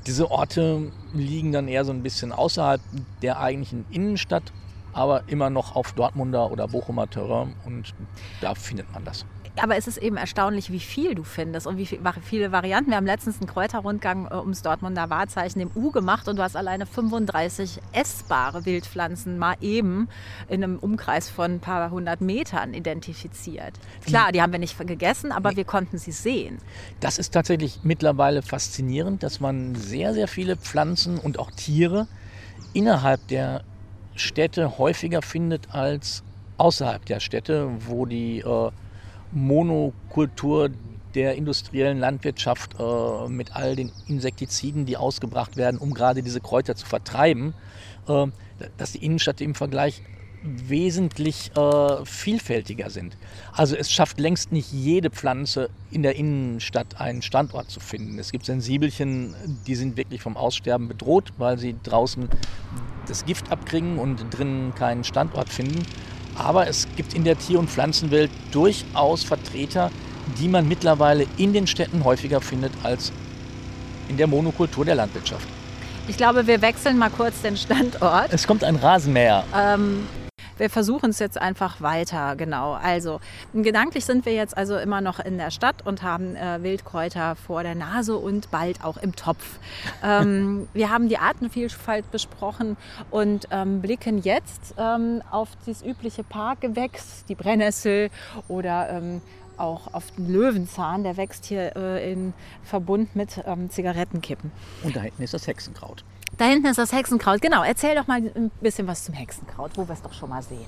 Diese 0.07 0.31
Orte 0.31 0.93
liegen 1.15 1.53
dann 1.53 1.69
eher 1.69 1.85
so 1.85 1.93
ein 1.93 2.03
bisschen 2.03 2.33
außerhalb 2.33 2.81
der 3.23 3.41
eigentlichen 3.41 3.87
Innenstadt, 3.91 4.53
aber 4.93 5.23
immer 5.29 5.51
noch 5.51 5.75
auf 5.75 5.93
Dortmunder 5.93 6.51
oder 6.51 6.69
Bochumer 6.69 7.09
Terrain 7.09 7.55
und 7.65 7.95
da 8.41 8.55
findet 8.55 8.93
man 8.93 9.05
das 9.05 9.25
aber 9.61 9.77
es 9.77 9.87
ist 9.87 9.99
eben 9.99 10.17
erstaunlich, 10.17 10.71
wie 10.73 10.81
viel 10.81 11.15
du 11.15 11.23
findest 11.23 11.67
und 11.67 11.77
wie 11.77 11.87
viele 11.87 12.53
Varianten. 12.53 12.91
Wir 12.91 12.97
haben 12.97 13.07
letztens 13.07 13.39
einen 13.39 13.49
Kräuterrundgang 13.49 14.27
äh, 14.31 14.35
ums 14.35 14.63
Dortmunder 14.63 15.11
Wahrzeichen 15.11 15.61
im 15.61 15.71
U 15.75 15.91
gemacht 15.91 16.27
und 16.29 16.37
du 16.37 16.43
hast 16.43 16.57
alleine 16.57 16.87
35 16.87 17.81
essbare 17.93 18.65
Wildpflanzen 18.67 19.39
mal 19.39 19.55
eben 19.61 20.09
in 20.49 20.65
einem 20.65 20.79
Umkreis 20.79 21.31
von 21.31 21.53
ein 21.53 21.61
paar 21.61 21.91
hundert 21.91 22.21
Metern 22.21 22.75
identifiziert. 22.75 23.75
Klar, 24.05 24.33
die 24.33 24.43
haben 24.43 24.53
wir 24.53 24.59
nicht 24.59 24.77
gegessen, 24.79 25.31
aber 25.31 25.51
nee. 25.51 25.59
wir 25.59 25.65
konnten 25.65 25.99
sie 25.99 26.13
sehen. 26.13 26.59
Das 27.01 27.19
ist 27.19 27.33
tatsächlich 27.33 27.81
mittlerweile 27.85 28.43
faszinierend, 28.43 29.23
dass 29.23 29.41
man 29.41 29.75
sehr, 29.77 30.15
sehr 30.15 30.27
viele 30.27 30.57
Pflanzen 30.57 31.19
und 31.19 31.39
auch 31.39 31.51
Tiere 31.53 32.09
innerhalb 32.73 33.27
der 33.29 33.63
Städte 34.17 34.79
häufiger 34.79 35.23
findet 35.23 35.73
als 35.73 36.25
außerhalb 36.57 37.05
der 37.07 37.21
Städte, 37.21 37.69
wo 37.87 38.07
die 38.07 38.41
äh, 38.41 38.71
Monokultur 39.35 40.71
der 41.15 41.35
industriellen 41.37 41.99
Landwirtschaft 41.99 42.77
äh, 42.79 43.29
mit 43.29 43.55
all 43.55 43.77
den 43.77 43.93
Insektiziden, 44.07 44.87
die 44.87 44.97
ausgebracht 44.97 45.57
werden, 45.57 45.79
um 45.79 45.95
gerade 45.95 46.23
diese 46.23 46.41
Kräuter 46.41 46.75
zu 46.75 46.87
vertreiben, 46.87 47.55
äh, 48.09 48.27
dass 48.77 48.93
die 48.93 49.05
Innenstadt 49.05 49.41
im 49.41 49.55
Vergleich 49.55 50.03
wesentlich 50.45 51.53
äh, 51.57 52.05
vielfältiger 52.05 52.91
sind. 52.91 53.17
Also 53.53 53.77
es 53.77 53.91
schafft 53.91 54.21
längst 54.21 54.53
nicht 54.53 54.73
jede 54.73 55.11
Pflanze 55.11 55.71
in 55.91 56.03
der 56.03 56.17
Innenstadt 56.17 57.01
einen 57.01 57.23
Standort 57.23 57.71
zu 57.71 57.81
finden. 57.81 58.19
Es 58.19 58.31
gibt 58.31 58.45
Sensibelchen, 58.45 59.35
die 59.67 59.75
sind 59.75 59.97
wirklich 59.97 60.21
vom 60.21 60.37
Aussterben 60.37 60.89
bedroht, 60.89 61.33
weil 61.39 61.59
sie 61.59 61.75
draußen 61.83 62.29
das 63.09 63.25
Gift 63.25 63.51
abkriegen 63.51 63.99
und 63.99 64.27
drinnen 64.37 64.75
keinen 64.75 65.05
Standort 65.05 65.49
finden. 65.49 65.87
Aber 66.37 66.67
es 66.67 66.87
gibt 66.97 67.15
in 67.15 67.25
der 67.25 67.39
Tier- 67.39 67.59
und 67.59 67.71
Pflanzenwelt 67.71 68.31
durchaus 68.51 69.23
Vertreter, 69.23 69.91
die 70.39 70.49
man 70.49 70.67
mittlerweile 70.69 71.27
in 71.37 71.53
den 71.53 71.67
Städten 71.67 72.05
häufiger 72.05 72.41
findet 72.41 72.73
als 72.83 73.13
in 74.09 74.17
der 74.17 74.27
Monokultur 74.27 74.85
der 74.85 74.95
Landwirtschaft. 74.97 75.47
Ich 76.07 76.17
glaube, 76.17 76.47
wir 76.47 76.61
wechseln 76.61 76.99
mal 76.99 77.11
kurz 77.11 77.41
den 77.43 77.57
Standort. 77.57 78.29
Es 78.31 78.47
kommt 78.47 78.63
ein 78.63 78.77
Rasenmäher. 78.77 79.45
Ähm, 79.57 80.07
wir 80.59 80.71
versuchen 80.71 81.11
es 81.11 81.19
jetzt 81.19 81.41
einfach 81.41 81.81
weiter, 81.81 82.37
genau. 82.37 82.73
Also 82.73 83.21
gedanklich 83.53 84.05
sind 84.05 84.27
wir 84.27 84.35
jetzt 84.35 84.57
also 84.57 84.77
immer 84.77 85.01
noch 85.01 85.21
in 85.21 85.39
der 85.39 85.51
Stadt 85.51 85.87
und 85.87 86.03
haben 86.03 86.37
äh, 86.37 86.63
Wildkräuter 86.63 87.37
vor 87.37 87.63
der 87.63 87.75
Nase 87.75 88.17
und 88.17 88.51
bald 88.51 88.85
auch 88.85 88.97
im 88.97 89.15
Topf. 89.17 89.59
ähm, 90.03 90.69
wir 90.73 90.91
haben 90.91 91.09
die 91.09 91.19
Artenvielfalt 91.19 92.11
besprochen 92.11 92.77
und 93.11 93.49
ähm, 93.51 93.81
blicken 93.81 94.23
jetzt 94.23 94.75
ähm, 94.79 95.23
auf 95.31 95.49
das 95.67 95.83
übliche 95.83 96.25
Parkgewächs, 96.25 97.25
die 97.29 97.35
Brennnessel 97.35 98.11
oder 98.49 98.91
ähm, 98.91 99.21
auch 99.57 99.93
auf 99.95 100.11
den 100.13 100.33
Löwenzahn, 100.33 101.05
der 101.05 101.17
wächst 101.17 101.45
hier 101.45 101.77
äh, 101.77 102.13
in 102.13 102.33
Verbund 102.65 103.15
mit 103.15 103.41
ähm, 103.47 103.71
Zigarettenkippen. 103.71 104.51
Und 104.83 104.97
da 104.97 105.01
hinten 105.01 105.23
ist 105.23 105.35
das 105.35 105.47
Hexenkraut. 105.47 106.05
Da 106.37 106.47
hinten 106.47 106.67
ist 106.67 106.79
das 106.79 106.93
Hexenkraut. 106.93 107.41
Genau, 107.41 107.63
erzähl 107.63 107.95
doch 107.95 108.07
mal 108.07 108.19
ein 108.19 108.51
bisschen 108.61 108.87
was 108.87 109.05
zum 109.05 109.15
Hexenkraut, 109.15 109.73
wo 109.77 109.87
wir 109.87 109.93
es 109.93 110.03
doch 110.03 110.13
schon 110.13 110.31
mal 110.31 110.43
sehen. 110.43 110.67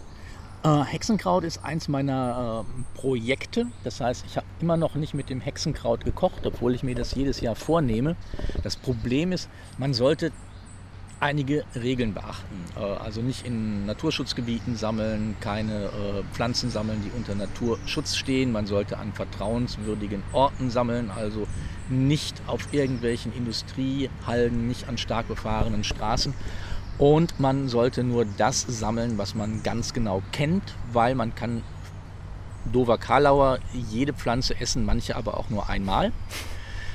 Äh, 0.62 0.84
Hexenkraut 0.84 1.44
ist 1.44 1.64
eins 1.64 1.88
meiner 1.88 2.64
äh, 2.64 2.98
Projekte. 2.98 3.66
Das 3.84 4.00
heißt, 4.00 4.24
ich 4.26 4.36
habe 4.36 4.46
immer 4.60 4.76
noch 4.76 4.94
nicht 4.94 5.14
mit 5.14 5.28
dem 5.28 5.40
Hexenkraut 5.40 6.04
gekocht, 6.04 6.46
obwohl 6.46 6.74
ich 6.74 6.82
mir 6.82 6.94
das 6.94 7.14
jedes 7.14 7.40
Jahr 7.40 7.56
vornehme. 7.56 8.16
Das 8.62 8.76
Problem 8.76 9.32
ist, 9.32 9.48
man 9.78 9.92
sollte 9.92 10.32
einige 11.20 11.64
Regeln 11.74 12.14
beachten. 12.14 12.64
Äh, 12.76 12.80
also 12.80 13.20
nicht 13.20 13.46
in 13.46 13.86
Naturschutzgebieten 13.86 14.76
sammeln, 14.76 15.36
keine 15.40 15.86
äh, 15.86 16.22
Pflanzen 16.32 16.70
sammeln, 16.70 17.02
die 17.04 17.16
unter 17.16 17.34
Naturschutz 17.34 18.16
stehen. 18.16 18.52
Man 18.52 18.66
sollte 18.66 18.98
an 18.98 19.12
vertrauenswürdigen 19.12 20.22
Orten 20.32 20.70
sammeln, 20.70 21.10
also 21.10 21.46
nicht 21.88 22.40
auf 22.46 22.72
irgendwelchen 22.72 23.32
Industriehalden, 23.32 24.66
nicht 24.66 24.88
an 24.88 24.98
stark 24.98 25.28
befahrenen 25.28 25.84
Straßen. 25.84 26.34
Und 26.98 27.38
man 27.38 27.68
sollte 27.68 28.02
nur 28.02 28.24
das 28.24 28.62
sammeln, 28.62 29.18
was 29.18 29.34
man 29.34 29.62
ganz 29.62 29.92
genau 29.92 30.22
kennt, 30.32 30.74
weil 30.92 31.14
man 31.14 31.34
kann 31.34 31.62
Dover 32.72 32.98
Karlauer 32.98 33.58
jede 33.72 34.12
Pflanze 34.12 34.58
essen, 34.60 34.84
manche 34.84 35.14
aber 35.16 35.38
auch 35.38 35.50
nur 35.50 35.68
einmal. 35.68 36.12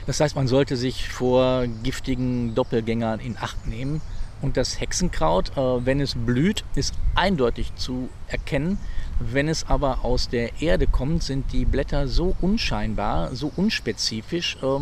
Das 0.07 0.19
heißt, 0.19 0.35
man 0.35 0.47
sollte 0.47 0.75
sich 0.75 1.07
vor 1.07 1.67
giftigen 1.83 2.55
Doppelgängern 2.55 3.19
in 3.19 3.37
Acht 3.37 3.67
nehmen. 3.67 4.01
Und 4.41 4.57
das 4.57 4.79
Hexenkraut, 4.79 5.55
äh, 5.55 5.85
wenn 5.85 6.01
es 6.01 6.15
blüht, 6.15 6.65
ist 6.73 6.95
eindeutig 7.13 7.75
zu 7.75 8.09
erkennen. 8.27 8.79
Wenn 9.29 9.47
es 9.47 9.67
aber 9.67 10.03
aus 10.03 10.29
der 10.29 10.61
Erde 10.61 10.87
kommt, 10.87 11.21
sind 11.21 11.53
die 11.53 11.65
Blätter 11.65 12.07
so 12.07 12.35
unscheinbar, 12.41 13.35
so 13.35 13.51
unspezifisch. 13.55 14.57
Äh, 14.63 14.79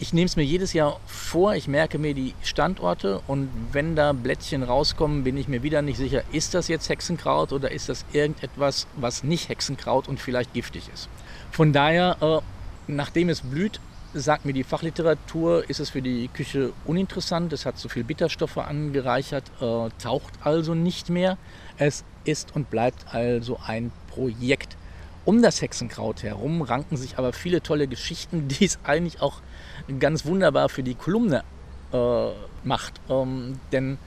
ich 0.00 0.12
nehme 0.12 0.26
es 0.26 0.34
mir 0.34 0.42
jedes 0.42 0.72
Jahr 0.72 0.98
vor, 1.06 1.54
ich 1.54 1.68
merke 1.68 1.98
mir 1.98 2.14
die 2.14 2.34
Standorte 2.42 3.20
und 3.28 3.50
wenn 3.70 3.94
da 3.94 4.12
Blättchen 4.12 4.62
rauskommen, 4.62 5.22
bin 5.22 5.36
ich 5.36 5.46
mir 5.46 5.62
wieder 5.62 5.82
nicht 5.82 5.98
sicher, 5.98 6.22
ist 6.32 6.54
das 6.54 6.68
jetzt 6.68 6.88
Hexenkraut 6.88 7.52
oder 7.52 7.70
ist 7.70 7.88
das 7.88 8.04
irgendetwas, 8.12 8.88
was 8.96 9.22
nicht 9.22 9.48
Hexenkraut 9.48 10.08
und 10.08 10.18
vielleicht 10.18 10.52
giftig 10.52 10.88
ist. 10.92 11.08
Von 11.52 11.72
daher, 11.72 12.16
äh, 12.20 12.40
nachdem 12.90 13.28
es 13.28 13.42
blüht, 13.42 13.78
sagt 14.12 14.44
mir 14.44 14.52
die 14.52 14.64
Fachliteratur, 14.64 15.68
ist 15.70 15.78
es 15.78 15.90
für 15.90 16.02
die 16.02 16.28
Küche 16.28 16.72
uninteressant. 16.84 17.52
Es 17.52 17.64
hat 17.64 17.78
zu 17.78 17.88
viel 17.88 18.02
Bitterstoffe 18.02 18.58
angereichert, 18.58 19.44
äh, 19.60 19.88
taucht 20.02 20.32
also 20.42 20.74
nicht 20.74 21.10
mehr. 21.10 21.38
Es 21.76 22.04
ist 22.24 22.54
und 22.54 22.70
bleibt 22.70 23.14
also 23.14 23.58
ein 23.64 23.92
Projekt. 24.08 24.76
Um 25.24 25.42
das 25.42 25.60
Hexenkraut 25.60 26.22
herum 26.22 26.62
ranken 26.62 26.96
sich 26.96 27.18
aber 27.18 27.32
viele 27.32 27.62
tolle 27.62 27.86
Geschichten, 27.86 28.48
die 28.60 28.64
es 28.64 28.78
eigentlich 28.84 29.20
auch 29.20 29.40
ganz 29.98 30.24
wunderbar 30.24 30.68
für 30.68 30.82
die 30.82 30.94
Kolumne 30.94 31.44
äh, 31.92 32.28
macht. 32.64 33.00
Ähm, 33.08 33.60
denn 33.72 33.98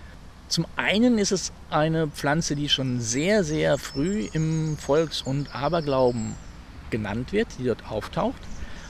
zum 0.47 0.65
einen 0.76 1.17
ist 1.17 1.32
es 1.32 1.52
eine 1.69 2.08
Pflanze, 2.08 2.56
die 2.56 2.69
schon 2.69 3.02
sehr, 3.02 3.43
sehr 3.43 3.78
früh 3.78 4.28
im 4.34 4.78
Volks- 4.78 5.21
und 5.21 5.56
Aberglauben 5.56 6.36
genannt 6.89 7.32
wird, 7.32 7.47
die 7.58 7.65
dort 7.65 7.89
auftaucht. 7.89 8.41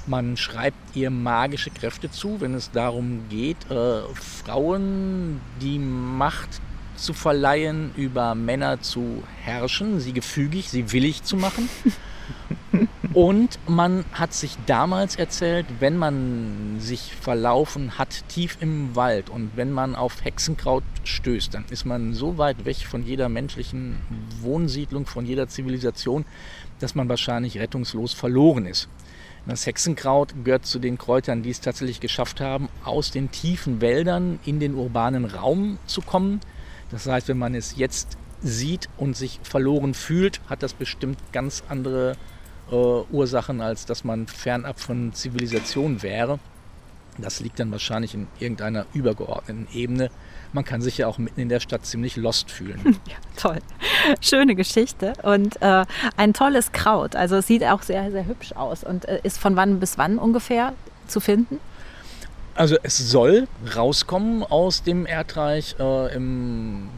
Man 0.06 0.36
schreibt 0.36 0.96
ihr 0.96 1.10
magische 1.10 1.70
Kräfte 1.70 2.12
zu, 2.12 2.42
wenn 2.42 2.54
es 2.54 2.72
darum 2.72 3.30
geht, 3.30 3.72
äh, 3.72 4.02
Frauen 4.14 5.40
die 5.62 5.80
Macht 5.80 6.60
zu 6.96 7.14
verleihen, 7.14 7.92
über 7.96 8.36
Männer 8.36 8.82
zu 8.82 9.24
herrschen, 9.42 10.00
sie 10.00 10.14
gefügig, 10.14 10.70
sie 10.70 10.92
willig 10.92 11.24
zu 11.24 11.36
machen. 11.38 11.70
Und 13.14 13.60
man 13.68 14.06
hat 14.14 14.34
sich 14.34 14.58
damals 14.66 15.16
erzählt, 15.16 15.68
wenn 15.80 15.98
man 15.98 16.78
sich 16.80 17.14
verlaufen 17.14 18.00
hat 18.00 18.28
tief 18.28 18.58
im 18.60 18.96
Wald 18.96 19.30
und 19.30 19.52
wenn 19.56 19.72
man 19.72 19.96
auf 19.96 20.26
Hexenkraut 20.26 20.84
stößt, 21.04 21.54
dann 21.54 21.66
ist 21.70 21.86
man 21.86 22.16
so 22.16 22.40
weit 22.40 22.66
weg 22.66 22.78
von 22.78 23.06
jeder 23.06 23.30
menschlichen 23.30 23.98
Wohnsiedlung, 24.42 25.06
von 25.06 25.28
jeder 25.28 25.48
Zivilisation, 25.48 26.26
dass 26.80 26.96
man 26.96 27.08
wahrscheinlich 27.08 27.60
rettungslos 27.60 28.14
verloren 28.14 28.66
ist. 28.66 28.90
Das 29.46 29.66
Hexenkraut 29.66 30.34
gehört 30.44 30.66
zu 30.66 30.80
den 30.80 30.98
Kräutern, 30.98 31.44
die 31.44 31.50
es 31.50 31.60
tatsächlich 31.60 32.00
geschafft 32.00 32.40
haben, 32.40 32.70
aus 32.84 33.12
den 33.12 33.30
tiefen 33.30 33.82
Wäldern 33.82 34.40
in 34.46 34.60
den 34.60 34.74
urbanen 34.74 35.26
Raum 35.26 35.78
zu 35.86 36.02
kommen. 36.02 36.40
Das 36.94 37.08
heißt, 37.08 37.28
wenn 37.28 37.40
man 37.40 37.56
es 37.56 37.76
jetzt 37.76 38.18
sieht 38.44 38.88
und 38.98 39.18
sich 39.18 39.40
verloren 39.44 39.94
fühlt, 39.96 40.40
hat 40.48 40.64
das 40.64 40.74
bestimmt 40.74 41.18
ganz 41.32 41.64
andere 41.68 42.16
äh, 42.72 42.76
Ursachen, 42.76 43.62
als 43.62 43.86
dass 43.86 44.04
man 44.04 44.28
fernab 44.28 44.80
von 44.80 45.12
Zivilisation 45.14 46.04
wäre. 46.04 46.40
Das 47.18 47.40
liegt 47.40 47.60
dann 47.60 47.72
wahrscheinlich 47.72 48.14
in 48.14 48.28
irgendeiner 48.40 48.86
übergeordneten 48.94 49.68
Ebene. 49.74 50.10
Man 50.52 50.66
kann 50.66 50.82
sich 50.82 51.00
ja 51.00 51.08
auch 51.08 51.18
mitten 51.18 51.42
in 51.42 51.50
der 51.50 51.60
Stadt 51.60 51.86
ziemlich 51.86 52.16
lost 52.16 52.52
fühlen. 52.52 52.80
Ja, 53.08 53.16
toll. 53.38 53.60
Schöne 54.22 54.56
Geschichte 54.56 55.14
und 55.24 55.62
äh, 55.62 55.86
ein 56.16 56.34
tolles 56.34 56.72
Kraut. 56.72 57.16
Also 57.16 57.38
es 57.38 57.48
sieht 57.48 57.64
auch 57.64 57.82
sehr, 57.82 58.12
sehr 58.12 58.26
hübsch 58.26 58.54
aus 58.54 58.84
und 58.84 59.06
äh, 59.06 59.20
ist 59.24 59.40
von 59.40 59.56
wann 59.56 59.80
bis 59.80 59.98
wann 59.98 60.20
ungefähr 60.20 60.74
zu 61.08 61.20
finden? 61.20 61.60
Also 62.56 62.78
es 62.84 62.98
soll 62.98 63.48
rauskommen 63.76 64.44
aus 64.44 64.84
dem 64.84 65.06
Erdreich 65.06 65.76
äh, 65.80 66.14
im 66.14 66.90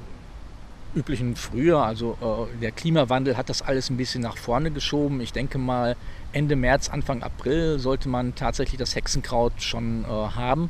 üblichen 0.95 1.35
Frühjahr. 1.35 1.85
Also 1.85 2.17
äh, 2.21 2.59
der 2.59 2.71
Klimawandel 2.71 3.37
hat 3.37 3.49
das 3.49 3.61
alles 3.61 3.89
ein 3.89 3.97
bisschen 3.97 4.21
nach 4.21 4.37
vorne 4.37 4.71
geschoben. 4.71 5.21
Ich 5.21 5.31
denke 5.31 5.57
mal, 5.57 5.95
Ende 6.33 6.55
März, 6.55 6.89
Anfang 6.89 7.23
April 7.23 7.79
sollte 7.79 8.09
man 8.09 8.35
tatsächlich 8.35 8.77
das 8.77 8.95
Hexenkraut 8.95 9.61
schon 9.61 10.03
äh, 10.03 10.07
haben. 10.07 10.69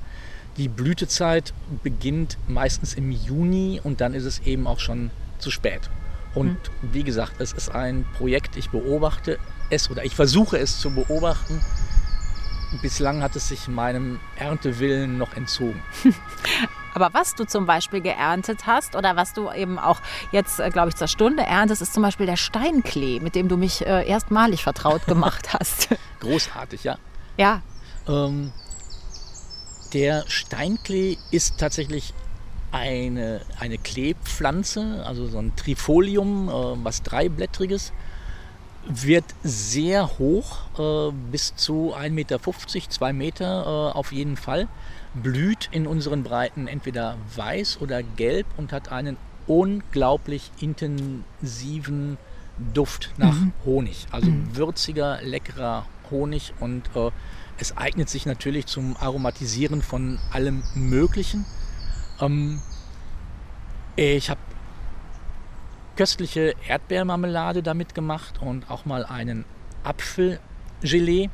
Die 0.58 0.68
Blütezeit 0.68 1.54
beginnt 1.84 2.38
meistens 2.48 2.94
im 2.94 3.12
Juni 3.12 3.82
und 3.84 4.02
dann 4.02 4.14
ist 4.14 4.26
es 4.26 4.40
eben 4.42 4.68
auch 4.68 4.80
schon 4.80 5.10
zu 5.40 5.52
spät. 5.52 5.90
Und 6.36 6.52
mhm. 6.52 6.94
wie 6.94 7.04
gesagt, 7.04 7.34
es 7.40 7.54
ist 7.54 7.70
ein 7.70 8.06
Projekt, 8.18 8.56
ich 8.56 8.70
beobachte 8.70 9.40
es 9.70 9.90
oder 9.90 10.06
ich 10.06 10.16
versuche 10.16 10.58
es 10.58 10.80
zu 10.80 10.92
beobachten. 10.92 11.62
Bislang 12.82 13.22
hat 13.22 13.36
es 13.36 13.48
sich 13.48 13.68
meinem 13.68 14.20
Erntewillen 14.36 15.18
noch 15.18 15.34
entzogen. 15.36 15.82
Aber 16.94 17.14
was 17.14 17.36
du 17.36 17.46
zum 17.46 17.66
Beispiel 17.66 18.00
geerntet 18.00 18.66
hast 18.68 18.96
oder 18.96 19.18
was 19.18 19.34
du 19.34 19.52
eben 19.52 19.78
auch 19.78 20.00
jetzt, 20.32 20.62
äh, 20.62 20.70
glaube 20.70 20.90
ich, 20.90 20.96
zur 20.96 21.10
Stunde 21.10 21.44
erntest, 21.44 21.82
ist 21.82 21.94
zum 21.94 22.04
Beispiel 22.04 22.26
der 22.26 22.38
Steinklee, 22.38 23.20
mit 23.20 23.36
dem 23.36 23.50
du 23.50 23.58
mich 23.58 23.86
äh, 23.86 24.08
erstmalig 24.08 24.64
vertraut 24.64 25.06
gemacht 25.08 25.54
hast. 25.54 25.90
Großartig, 26.22 26.86
ja. 26.86 26.98
Ja. 27.36 27.62
Ähm, 28.08 28.54
der 29.94 30.24
Steinklee 30.28 31.18
ist 31.32 31.58
tatsächlich 31.60 32.14
eine, 32.72 33.42
eine 33.60 33.78
Kleepflanze, 33.78 35.04
also 35.06 35.28
so 35.28 35.38
ein 35.40 35.54
Trifolium, 35.56 36.48
äh, 36.48 36.52
was 36.86 37.04
dreiblättriges, 37.04 37.92
wird 38.88 39.26
sehr 39.44 40.18
hoch, 40.20 40.58
äh, 40.78 41.12
bis 41.32 41.56
zu 41.56 41.94
1,50 41.96 42.10
Meter, 42.12 42.40
2 42.90 43.14
Meter 43.14 43.92
äh, 43.94 43.98
auf 43.98 44.12
jeden 44.12 44.38
Fall 44.38 44.68
blüht 45.14 45.70
in 45.72 45.88
unseren 45.88 46.24
Breiten 46.24 46.68
entweder 46.68 47.18
weiß 47.36 47.80
oder 47.82 48.04
gelb 48.04 48.46
und 48.58 48.72
hat 48.72 48.92
einen 48.92 49.18
unglaublich 49.48 50.52
intensiven 50.60 52.18
Duft 52.74 53.12
nach 53.18 53.34
mhm. 53.34 53.54
Honig. 53.66 54.08
Also 54.12 54.30
mhm. 54.30 54.56
würziger, 54.56 55.20
leckerer 55.22 55.86
Honig 56.12 56.54
und 56.60 56.84
äh, 56.96 57.12
es 57.58 57.78
eignet 57.78 58.10
sich 58.10 58.26
natürlich 58.26 58.66
zum 58.66 58.98
Aromatisieren 58.98 59.82
von 59.82 60.20
allem 60.32 60.64
Möglichen. 60.74 61.46
Ähm, 62.20 62.62
ich 63.96 64.30
habe 64.30 64.40
köstliche 65.96 66.54
Erdbeermarmelade 66.68 67.64
damit 67.64 67.96
gemacht 67.96 68.42
und 68.42 68.70
auch 68.70 68.86
mal 68.86 69.06
einen 69.06 69.46
Apfelgelee 69.84 71.30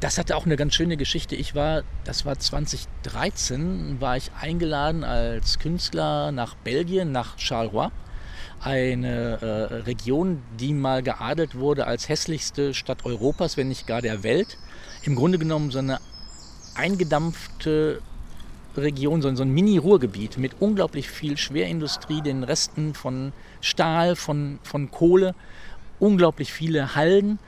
das 0.00 0.16
hatte 0.16 0.34
auch 0.34 0.46
eine 0.46 0.56
ganz 0.56 0.74
schöne 0.74 0.96
Geschichte. 0.96 1.36
Ich 1.36 1.54
war, 1.54 1.82
das 2.04 2.24
war 2.24 2.38
2013, 2.38 4.00
war 4.00 4.16
ich 4.16 4.30
eingeladen 4.40 5.04
als 5.04 5.58
Künstler 5.58 6.32
nach 6.32 6.54
Belgien, 6.54 7.12
nach 7.12 7.38
Charleroi. 7.38 7.88
Eine 8.62 9.40
äh, 9.40 9.74
Region, 9.86 10.42
die 10.58 10.74
mal 10.74 11.02
geadelt 11.02 11.54
wurde 11.54 11.86
als 11.86 12.08
hässlichste 12.08 12.74
Stadt 12.74 13.04
Europas, 13.04 13.56
wenn 13.56 13.68
nicht 13.68 13.86
gar 13.86 14.02
der 14.02 14.22
Welt. 14.22 14.58
Im 15.02 15.16
Grunde 15.16 15.38
genommen 15.38 15.70
so 15.70 15.78
eine 15.78 15.98
eingedampfte 16.74 18.02
Region, 18.76 19.22
so, 19.22 19.34
so 19.34 19.42
ein 19.42 19.50
Mini-Ruhrgebiet 19.50 20.38
mit 20.38 20.60
unglaublich 20.60 21.10
viel 21.10 21.36
Schwerindustrie, 21.36 22.22
den 22.22 22.42
Resten 22.42 22.94
von 22.94 23.32
Stahl, 23.60 24.16
von, 24.16 24.58
von 24.62 24.90
Kohle, 24.90 25.34
unglaublich 25.98 26.52
viele 26.52 26.94
Halden. 26.94 27.38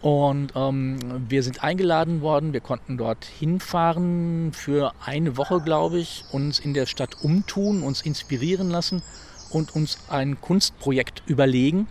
Und 0.00 0.54
ähm, 0.56 0.98
wir 1.28 1.42
sind 1.42 1.62
eingeladen 1.62 2.22
worden, 2.22 2.54
wir 2.54 2.60
konnten 2.60 2.96
dort 2.96 3.26
hinfahren 3.26 4.52
für 4.54 4.94
eine 5.04 5.36
Woche, 5.36 5.60
glaube 5.60 5.98
ich, 5.98 6.24
uns 6.32 6.58
in 6.58 6.72
der 6.72 6.86
Stadt 6.86 7.22
umtun, 7.22 7.82
uns 7.82 8.00
inspirieren 8.00 8.70
lassen 8.70 9.02
und 9.50 9.74
uns 9.74 9.98
ein 10.08 10.40
Kunstprojekt 10.40 11.22
überlegen. 11.26 11.86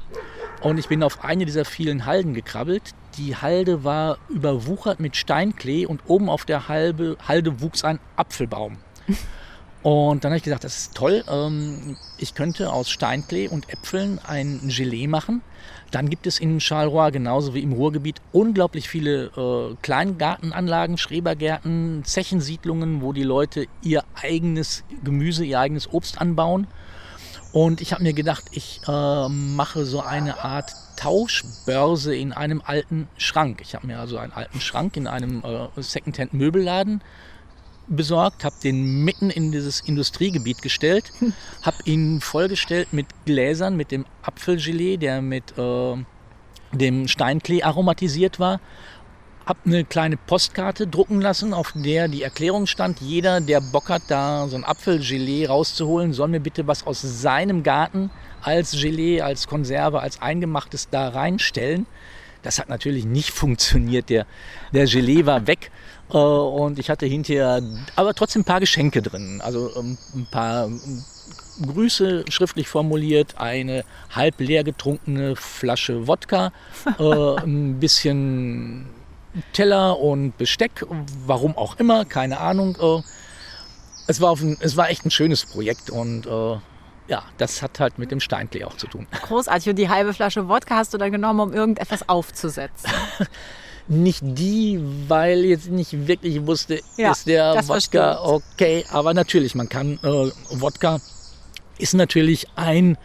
Und 0.62 0.78
ich 0.78 0.88
bin 0.88 1.04
auf 1.04 1.24
eine 1.24 1.46
dieser 1.46 1.66
vielen 1.66 2.06
Halden 2.06 2.34
gekrabbelt. 2.34 2.82
Die 3.18 3.36
Halde 3.36 3.84
war 3.84 4.18
überwuchert 4.28 5.00
mit 5.00 5.16
Steinklee 5.16 5.86
und 5.86 6.02
oben 6.08 6.30
auf 6.30 6.46
der 6.46 6.68
Halde, 6.68 7.16
Halde 7.28 7.62
wuchs 7.62 7.84
ein 7.84 8.00
Apfelbaum. 8.16 8.78
Und 9.82 10.24
dann 10.24 10.32
habe 10.32 10.38
ich 10.38 10.44
gesagt, 10.44 10.65
das 10.65 10.78
ist 10.78 10.96
toll. 10.96 11.24
Ähm, 11.30 11.96
ich 12.18 12.36
könnte 12.36 12.72
aus 12.74 12.89
Steinklee 12.89 13.48
und 13.48 13.70
Äpfeln 13.70 14.20
ein 14.20 14.60
Gelee 14.68 15.08
machen. 15.08 15.42
Dann 15.92 16.10
gibt 16.10 16.28
es 16.28 16.39
in 16.39 16.60
Charleroi 16.60 17.12
genauso 17.12 17.54
wie 17.54 17.62
im 17.62 17.72
Ruhrgebiet 17.72 18.22
unglaublich 18.32 18.89
viele 18.89 19.26
äh, 19.38 19.76
Kleingartenanlagen, 19.82 20.98
Schrebergärten, 20.98 22.04
Zechensiedlungen, 22.04 23.02
wo 23.02 23.13
die 23.13 23.24
Leute 23.24 23.68
ihr 23.82 24.04
eigenes 24.22 24.84
Gemüse, 25.04 25.46
ihr 25.46 25.60
eigenes 25.60 25.92
Obst 25.92 26.20
anbauen. 26.20 26.68
Und 27.52 27.82
ich 27.82 27.94
habe 27.94 28.04
mir 28.04 28.13
gedacht, 28.13 28.44
ich 28.52 28.82
äh, 28.88 29.30
mache 29.30 29.86
so 29.86 30.02
eine 30.02 30.44
Art 30.44 30.72
Tauschbörse 30.98 32.13
in 32.13 32.34
einem 32.34 32.62
alten 32.63 33.08
Schrank. 33.18 33.62
Ich 33.62 33.74
habe 33.74 33.88
mir 33.88 34.00
also 34.00 34.18
einen 34.18 34.34
alten 34.34 34.60
Schrank 34.60 34.98
in 34.98 35.08
einem 35.08 35.42
äh, 35.44 35.82
Secondhand-Möbelladen 35.82 37.02
besorgt, 37.89 38.43
habe 38.43 38.56
den 38.63 39.04
mitten 39.04 39.30
in 39.30 39.52
dieses 39.52 39.82
Industriegebiet 39.82 40.62
gestellt, 40.62 41.12
habe 41.62 41.78
ihn 41.86 42.21
vollgestellt 42.21 42.93
mit 42.93 43.08
Gläsern, 43.25 43.75
mit 43.75 43.91
dem 43.91 44.06
Apfelgelee, 44.21 44.97
der 44.97 45.21
mit 45.21 45.58
äh, 45.58 45.95
dem 46.71 47.08
Steinklee 47.08 47.63
aromatisiert 47.63 48.39
war, 48.39 48.60
habe 49.45 49.60
eine 49.65 49.84
kleine 49.84 50.15
Postkarte 50.15 50.86
drucken 50.86 51.21
lassen, 51.21 51.56
auf 51.56 51.73
der 51.75 52.08
die 52.08 52.21
Erklärung 52.21 52.67
stand, 52.67 53.02
jeder, 53.02 53.41
der 53.41 53.62
Bock 53.62 53.89
hat, 53.89 54.04
da 54.08 54.47
so 54.47 54.56
ein 54.56 54.63
Apfelgelee 54.63 55.47
rauszuholen, 55.47 56.13
soll 56.13 56.28
mir 56.28 56.39
bitte 56.39 56.67
was 56.67 56.86
aus 56.86 57.02
seinem 57.02 57.63
Garten 57.63 58.12
als 58.43 58.71
Gelee, 58.71 59.21
als 59.21 59.47
Konserve, 59.47 60.02
als 60.02 60.21
Eingemachtes 60.21 60.89
da 60.89 61.10
reinstellen. 61.10 61.88
Das 62.43 62.60
hat 62.60 62.69
natürlich 62.69 63.06
nicht 63.06 63.32
funktioniert. 63.32 64.10
Der, 64.10 64.28
der 64.71 64.86
Gelee 64.86 65.25
war 65.25 65.47
weg 65.47 65.71
und 66.17 66.80
ich 66.80 66.89
hatte 66.89 67.06
hinterher 67.06 67.62
aber 67.95 68.13
trotzdem 68.13 68.41
ein 68.41 68.45
paar 68.45 68.60
Geschenke 68.60 69.02
drin. 69.02 69.41
Also 69.43 69.72
ähm, 69.76 69.98
ein 70.15 70.28
paar 70.30 70.65
ähm, 70.65 71.04
Grüße 71.62 72.26
schriftlich 72.30 72.67
formuliert, 72.67 73.36
eine 73.38 73.84
halb 74.15 74.39
leer 74.39 74.63
getrunkene 74.63 75.36
Flasche 75.36 76.08
Wodka, 76.08 76.52
äh, 77.00 77.36
ein 77.41 77.80
bisschen 77.80 78.88
Teller 79.54 80.00
und 80.00 80.38
Besteck, 80.38 80.86
warum 81.28 81.56
auch 81.58 81.78
immer, 81.78 82.06
keine 82.06 82.39
Ahnung. 82.39 82.76
Äh, 82.82 83.04
es, 84.08 84.19
war 84.19 84.36
ein, 84.36 84.58
es 84.62 84.78
war 84.78 84.89
echt 84.89 85.06
ein 85.06 85.12
schönes 85.12 85.45
Projekt 85.45 85.89
und 85.89 86.26
ja, 87.08 87.24
das 87.39 87.63
hat 87.63 87.80
halt 87.80 87.98
mit 87.98 88.12
dem 88.12 88.19
Steinklee 88.19 88.63
auch 88.65 88.78
zu 88.78 88.86
tun. 88.86 89.08
Großartig. 89.24 89.69
Und 89.69 89.78
die 89.78 89.89
halbe 89.89 90.13
Flasche 90.13 90.48
Wodka 90.48 90.76
hast 90.76 90.93
du 90.93 91.00
dann 91.00 91.12
genommen, 91.12 91.39
um 91.39 91.54
irgendetwas 91.54 92.08
aufzusetzen? 92.08 92.91
nicht 93.89 94.21
die, 94.23 94.80
weil 95.08 95.43
jetzt 95.45 95.69
nicht 95.69 96.08
wirklich 96.08 96.45
wusste, 96.45 96.80
ja, 96.95 97.12
ist 97.12 97.28
der 97.28 97.56
Wodka 97.67 98.21
okay. 98.23 98.86
Aber 98.91 99.13
natürlich, 99.13 99.56
man 99.56 99.67
kann, 99.67 99.99
äh, 100.04 100.32
Wodka 100.52 100.99
ist 101.80 101.95
natürlich 101.95 102.47
ein, 102.56 102.97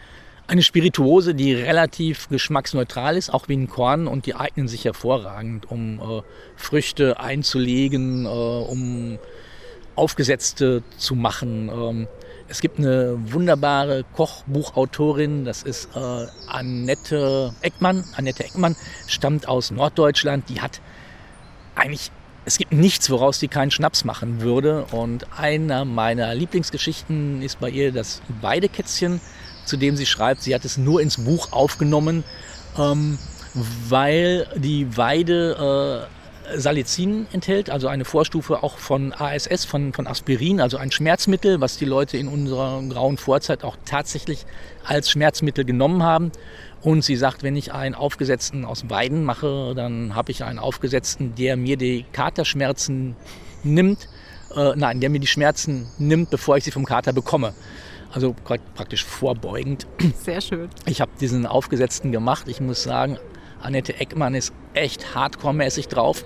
eine 0.47 0.63
Spirituose, 0.63 1.35
die 1.35 1.55
relativ 1.55 2.29
geschmacksneutral 2.29 3.17
ist, 3.17 3.33
auch 3.33 3.49
wie 3.49 3.57
ein 3.57 3.69
Korn 3.69 4.07
und 4.07 4.27
die 4.27 4.35
eignen 4.35 4.69
sich 4.69 4.85
hervorragend, 4.85 5.71
um 5.71 6.01
äh, 6.01 6.23
Früchte 6.55 7.19
einzulegen, 7.19 8.27
äh, 8.27 8.29
um 8.29 9.19
Aufgesetzte 9.97 10.83
zu 10.99 11.15
machen. 11.15 11.71
Ähm, 11.73 12.09
es 12.49 12.61
gibt 12.61 12.79
eine 12.79 13.17
wunderbare 13.33 14.05
Kochbuchautorin, 14.15 15.45
das 15.45 15.63
ist 15.63 15.89
äh, 15.97 16.27
Annette 16.49 17.55
Eckmann. 17.63 18.05
Annette 18.17 18.45
Eckmann 18.45 18.77
stammt 19.07 19.49
aus 19.49 19.71
Norddeutschland. 19.71 20.49
Die 20.49 20.61
hat 20.61 20.81
eigentlich, 21.75 22.11
es 22.45 22.59
gibt 22.59 22.73
nichts, 22.73 23.11
woraus 23.11 23.41
sie 23.41 23.49
keinen 23.49 23.71
Schnaps 23.71 24.05
machen 24.05 24.41
würde. 24.41 24.85
Und 24.93 25.27
einer 25.39 25.85
meiner 25.85 26.35
Lieblingsgeschichten 26.35 27.43
ist 27.43 27.61
bei 27.61 27.71
ihr 27.71 27.93
das 27.93 28.21
Weidekätzchen, 28.41 29.21
zu 29.65 29.77
dem 29.77 29.97
sie 29.97 30.07
schreibt, 30.07 30.43
sie 30.43 30.55
hat 30.55 30.65
es 30.65 30.77
nur 30.77 31.01
ins 31.01 31.25
Buch 31.25 31.53
aufgenommen, 31.53 32.25
ähm, 32.79 33.19
weil 33.89 34.47
die 34.57 34.97
Weide 34.97 36.09
äh, 36.11 36.24
Salicin 36.57 37.27
enthält, 37.33 37.71
also 37.71 37.89
eine 37.89 38.05
Vorstufe 38.05 38.63
auch 38.63 38.79
von 38.79 39.13
ASS, 39.13 39.65
von, 39.65 39.93
von 39.93 40.07
Aspirin, 40.07 40.61
also 40.61 40.77
ein 40.77 40.91
Schmerzmittel, 40.91 41.61
was 41.61 41.79
die 41.79 41.85
Leute 41.85 42.17
in 42.19 42.29
unserer 42.29 42.83
grauen 42.89 43.17
Vorzeit 43.17 43.65
auch 43.65 43.77
tatsächlich 43.85 44.45
als 44.85 45.11
Schmerzmittel 45.11 45.65
genommen 45.65 46.03
haben. 46.03 46.33
Und 46.83 47.03
sie 47.03 47.17
sagt, 47.17 47.43
wenn 47.43 47.57
ich 47.57 47.73
einen 47.73 47.95
aufgesetzten 47.95 48.65
aus 48.65 48.91
Weiden 48.91 49.25
mache, 49.25 49.73
dann 49.75 50.15
habe 50.15 50.31
ich 50.31 50.45
einen 50.45 50.59
aufgesetzten, 50.59 51.35
der 51.35 51.57
mir 51.57 51.79
die 51.79 52.05
Katerschmerzen 52.13 53.17
nimmt, 53.63 54.09
äh, 54.55 54.73
nein, 54.77 55.01
der 55.01 55.09
mir 55.09 55.21
die 55.21 55.27
Schmerzen 55.27 55.87
nimmt, 55.99 56.31
bevor 56.31 56.59
ich 56.59 56.65
sie 56.65 56.71
vom 56.71 56.85
Kater 56.85 57.13
bekomme. 57.13 57.55
Also 58.13 58.35
praktisch 58.75 59.05
vorbeugend. 59.05 59.87
Sehr 60.23 60.41
schön. 60.41 60.69
Ich 60.87 61.01
habe 61.01 61.11
diesen 61.21 61.47
aufgesetzten 61.47 62.13
gemacht. 62.13 62.47
Ich 62.49 62.61
muss 62.61 62.83
sagen, 62.83 63.19
Annette 63.65 63.99
Eckmann 63.99 64.35
ist 64.35 64.53
echt 64.75 65.15
hardcore-mäßig 65.15 65.89
drauf. 65.89 66.25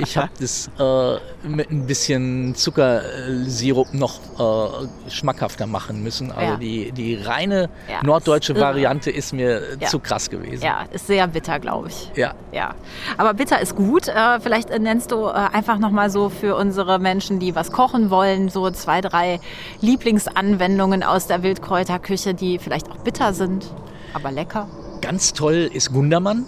Ich 0.00 0.16
habe 0.16 0.30
das 0.40 0.70
äh, 0.78 1.46
mit 1.46 1.70
ein 1.70 1.86
bisschen 1.86 2.54
Zuckersirup 2.54 3.92
noch 3.92 4.18
äh, 4.38 5.10
schmackhafter 5.10 5.66
machen 5.66 6.02
müssen. 6.02 6.32
Also 6.32 6.52
ja. 6.52 6.56
die, 6.56 6.92
die 6.92 7.16
reine 7.16 7.68
ja, 7.88 8.02
norddeutsche 8.02 8.54
Variante 8.56 9.10
ist 9.10 9.32
mir 9.32 9.76
ja. 9.78 9.88
zu 9.88 9.98
krass 9.98 10.30
gewesen. 10.30 10.64
Ja, 10.64 10.84
ist 10.92 11.06
sehr 11.06 11.26
bitter, 11.26 11.58
glaube 11.58 11.88
ich. 11.88 12.10
Ja. 12.14 12.34
ja. 12.52 12.74
Aber 13.18 13.34
bitter 13.34 13.60
ist 13.60 13.76
gut. 13.76 14.08
Äh, 14.08 14.40
vielleicht 14.40 14.70
nennst 14.70 15.10
du 15.10 15.26
äh, 15.26 15.32
einfach 15.32 15.78
nochmal 15.78 16.10
so 16.10 16.30
für 16.30 16.56
unsere 16.56 16.98
Menschen, 16.98 17.40
die 17.40 17.54
was 17.54 17.72
kochen 17.72 18.10
wollen, 18.10 18.48
so 18.48 18.70
zwei, 18.70 19.00
drei 19.00 19.40
Lieblingsanwendungen 19.80 21.02
aus 21.02 21.26
der 21.26 21.42
Wildkräuterküche, 21.42 22.34
die 22.34 22.58
vielleicht 22.58 22.90
auch 22.90 22.98
bitter 22.98 23.34
sind, 23.34 23.66
aber 24.14 24.30
lecker. 24.30 24.68
Ganz 25.00 25.32
toll 25.32 25.70
ist 25.72 25.92
Gundermann. 25.92 26.46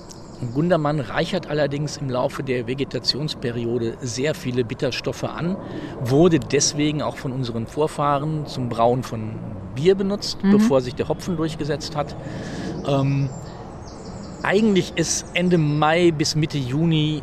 Gundermann 0.50 0.98
reichert 0.98 1.48
allerdings 1.48 1.98
im 1.98 2.10
Laufe 2.10 2.42
der 2.42 2.66
Vegetationsperiode 2.66 3.96
sehr 4.00 4.34
viele 4.34 4.64
Bitterstoffe 4.64 5.24
an, 5.24 5.56
wurde 6.00 6.40
deswegen 6.40 7.02
auch 7.02 7.16
von 7.16 7.32
unseren 7.32 7.66
Vorfahren 7.66 8.46
zum 8.46 8.68
Brauen 8.68 9.02
von 9.02 9.36
Bier 9.74 9.94
benutzt, 9.94 10.42
mhm. 10.42 10.52
bevor 10.52 10.80
sich 10.80 10.94
der 10.94 11.08
Hopfen 11.08 11.36
durchgesetzt 11.36 11.94
hat. 11.96 12.16
Ähm, 12.86 13.28
eigentlich 14.42 14.92
ist 14.96 15.26
Ende 15.34 15.58
Mai 15.58 16.10
bis 16.10 16.34
Mitte 16.34 16.58
Juni 16.58 17.22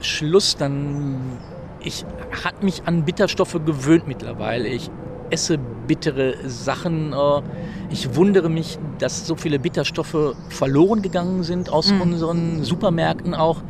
Schluss. 0.00 0.56
Dann 0.56 1.38
ich 1.80 2.04
hat 2.44 2.62
mich 2.62 2.82
an 2.86 3.04
Bitterstoffe 3.04 3.58
gewöhnt 3.64 4.06
mittlerweile. 4.06 4.68
Ich 4.68 4.90
esse 5.30 5.58
bittere 5.58 6.34
Sachen. 6.46 7.12
Äh, 7.12 7.42
ich 7.90 8.14
wundere 8.14 8.48
mich, 8.48 8.78
dass 8.98 9.26
so 9.26 9.36
viele 9.36 9.58
Bitterstoffe 9.58 10.34
verloren 10.48 11.02
gegangen 11.02 11.42
sind 11.42 11.70
aus 11.70 11.90
mhm. 11.90 12.00
unseren 12.00 12.64
Supermärkten 12.64 13.34
auch. 13.34 13.62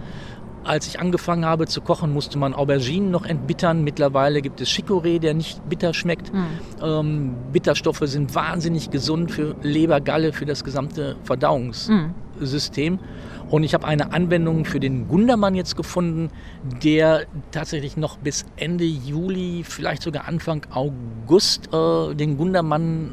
Als 0.64 0.86
ich 0.86 1.00
angefangen 1.00 1.46
habe 1.46 1.66
zu 1.66 1.80
kochen, 1.80 2.12
musste 2.12 2.36
man 2.36 2.52
Auberginen 2.52 3.10
noch 3.10 3.24
entbittern. 3.24 3.84
Mittlerweile 3.84 4.42
gibt 4.42 4.60
es 4.60 4.68
Chicorée, 4.68 5.18
der 5.18 5.32
nicht 5.32 5.66
bitter 5.68 5.94
schmeckt. 5.94 6.32
Mhm. 6.32 6.46
Ähm, 6.82 7.34
Bitterstoffe 7.52 8.02
sind 8.02 8.34
wahnsinnig 8.34 8.90
gesund 8.90 9.30
für 9.30 9.54
Leber, 9.62 10.00
Galle, 10.00 10.32
für 10.32 10.44
das 10.44 10.64
gesamte 10.64 11.16
Verdauungssystem. 11.24 12.94
Mhm. 12.94 12.98
Und 13.50 13.62
ich 13.62 13.72
habe 13.74 13.86
eine 13.86 14.12
Anwendung 14.12 14.64
für 14.64 14.80
den 14.80 15.08
Gundermann 15.08 15.54
jetzt 15.54 15.76
gefunden, 15.76 16.30
der 16.82 17.26
tatsächlich 17.50 17.96
noch 17.96 18.18
bis 18.18 18.44
Ende 18.56 18.84
Juli, 18.84 19.64
vielleicht 19.66 20.02
sogar 20.02 20.28
Anfang 20.28 20.66
August 20.70 21.72
äh, 21.72 22.14
den 22.14 22.36
Gundermann 22.36 23.12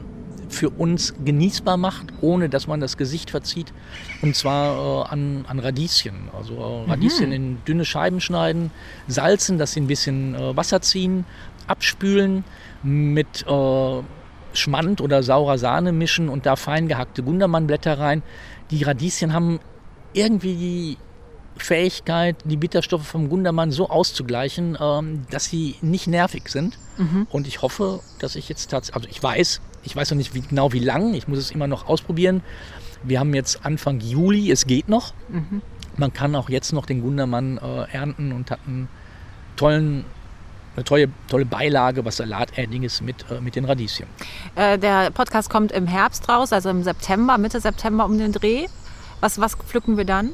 für 0.49 0.69
uns 0.69 1.13
genießbar 1.23 1.77
macht, 1.77 2.07
ohne 2.21 2.49
dass 2.49 2.67
man 2.67 2.79
das 2.79 2.97
Gesicht 2.97 3.29
verzieht. 3.31 3.73
Und 4.21 4.35
zwar 4.35 5.05
äh, 5.05 5.09
an, 5.09 5.45
an 5.47 5.59
Radieschen. 5.59 6.29
Also 6.37 6.55
äh, 6.55 6.89
Radieschen 6.89 7.27
mhm. 7.27 7.33
in 7.33 7.57
dünne 7.65 7.85
Scheiben 7.85 8.19
schneiden, 8.19 8.71
salzen, 9.07 9.57
dass 9.57 9.73
sie 9.73 9.81
ein 9.81 9.87
bisschen 9.87 10.35
äh, 10.35 10.55
Wasser 10.55 10.81
ziehen, 10.81 11.25
abspülen, 11.67 12.43
mit 12.83 13.45
äh, 13.47 14.01
Schmand 14.53 15.01
oder 15.01 15.23
saurer 15.23 15.57
Sahne 15.57 15.91
mischen 15.91 16.29
und 16.29 16.45
da 16.45 16.55
fein 16.55 16.87
gehackte 16.87 17.23
Gundermannblätter 17.23 17.99
rein. 17.99 18.21
Die 18.71 18.83
Radieschen 18.83 19.33
haben 19.33 19.59
irgendwie 20.15 20.55
die 20.55 20.97
Fähigkeit, 21.57 22.35
die 22.43 22.57
Bitterstoffe 22.57 23.07
vom 23.07 23.29
Gundermann 23.29 23.71
so 23.71 23.89
auszugleichen, 23.89 24.77
ähm, 24.79 25.25
dass 25.29 25.45
sie 25.45 25.75
nicht 25.81 26.07
nervig 26.07 26.49
sind. 26.49 26.77
Mhm. 26.97 27.27
Und 27.29 27.47
ich 27.47 27.61
hoffe, 27.61 28.01
dass 28.19 28.35
ich 28.35 28.49
jetzt 28.49 28.71
tatsächlich, 28.71 28.95
also 28.95 29.09
ich 29.09 29.21
weiß, 29.21 29.61
ich 29.83 29.95
weiß 29.95 30.11
noch 30.11 30.17
nicht 30.17 30.33
wie, 30.33 30.41
genau 30.41 30.73
wie 30.73 30.79
lang, 30.79 31.13
ich 31.13 31.27
muss 31.27 31.39
es 31.39 31.51
immer 31.51 31.67
noch 31.67 31.87
ausprobieren. 31.87 32.41
Wir 33.03 33.19
haben 33.19 33.33
jetzt 33.33 33.65
Anfang 33.65 33.99
Juli, 33.99 34.51
es 34.51 34.65
geht 34.65 34.89
noch. 34.89 35.13
Mhm. 35.29 35.61
Man 35.97 36.11
kann 36.11 36.35
auch 36.35 36.49
jetzt 36.49 36.73
noch 36.73 36.85
den 36.85 37.01
Gundermann 37.01 37.57
äh, 37.57 37.91
ernten 37.91 38.33
und 38.33 38.51
hat 38.51 38.59
einen 38.67 38.89
tollen 39.55 40.05
eine 40.75 40.83
tolle, 40.83 41.09
tolle 41.29 41.45
Beilage, 41.45 42.03
was 42.03 42.17
Salatähnliches 42.17 43.01
mit, 43.01 43.25
äh, 43.31 43.39
mit 43.39 43.55
den 43.55 43.63
Radieschen. 43.63 44.07
Äh, 44.55 44.77
der 44.77 45.09
Podcast 45.11 45.49
kommt 45.49 45.71
im 45.71 45.87
Herbst 45.87 46.27
raus, 46.27 46.51
also 46.51 46.69
im 46.69 46.83
September, 46.83 47.37
Mitte 47.37 47.61
September 47.61 48.05
um 48.05 48.17
den 48.17 48.33
Dreh. 48.33 48.67
Was, 49.25 49.41
was 49.41 49.55
pflücken 49.55 49.97
wir 49.97 50.05
dann? 50.05 50.33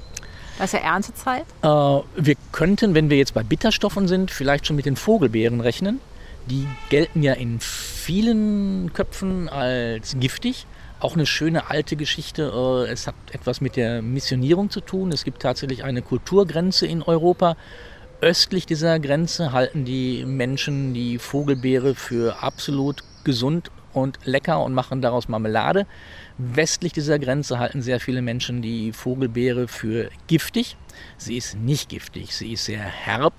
Das 0.58 0.74
ist 0.74 0.82
ja 0.82 0.86
Erntezeit. 0.86 1.46
Äh, 1.62 1.68
wir 1.68 2.36
könnten, 2.52 2.94
wenn 2.94 3.10
wir 3.10 3.16
jetzt 3.16 3.34
bei 3.34 3.42
Bitterstoffen 3.42 4.10
sind, 4.10 4.32
vielleicht 4.32 4.68
schon 4.68 4.76
mit 4.76 4.86
den 4.86 4.98
Vogelbeeren 4.98 5.62
rechnen. 5.62 6.02
Die 6.48 6.68
gelten 6.90 7.24
ja 7.24 7.32
in 7.32 7.62
vielen 7.62 8.92
Köpfen 8.92 9.48
als 9.48 10.18
giftig. 10.20 10.66
Auch 11.00 11.14
eine 11.14 11.26
schöne 11.26 11.70
alte 11.70 11.96
Geschichte. 11.96 12.52
Äh, 12.54 12.92
es 12.92 13.08
hat 13.08 13.16
etwas 13.32 13.62
mit 13.62 13.78
der 13.78 14.02
Missionierung 14.02 14.70
zu 14.70 14.82
tun. 14.82 15.14
Es 15.14 15.24
gibt 15.24 15.42
tatsächlich 15.42 15.86
eine 15.86 16.02
Kulturgrenze 16.02 16.86
in 16.86 17.02
Europa. 17.02 17.56
Östlich 18.20 18.66
dieser 18.66 19.00
Grenze 19.00 19.54
halten 19.54 19.86
die 19.86 20.26
Menschen 20.26 20.94
die 20.94 21.18
Vogelbeere 21.18 21.96
für 21.96 22.44
absolut 22.44 23.06
gesund 23.24 23.72
und 23.94 24.20
lecker 24.24 24.64
und 24.64 24.74
machen 24.74 25.02
daraus 25.02 25.28
Marmelade. 25.28 25.86
Westlich 26.38 26.94
dieser 26.94 27.20
Grenze 27.20 27.60
halten 27.60 27.82
sehr 27.82 28.00
viele 28.00 28.22
Menschen 28.22 28.62
die 28.62 28.94
Vogelbeere 28.94 29.68
für 29.68 30.10
giftig. 30.28 30.78
Sie 31.18 31.38
ist 31.38 31.56
nicht 31.56 31.90
giftig, 31.90 32.36
sie 32.36 32.54
ist 32.54 32.66
sehr 32.66 32.82
herb. 32.82 33.34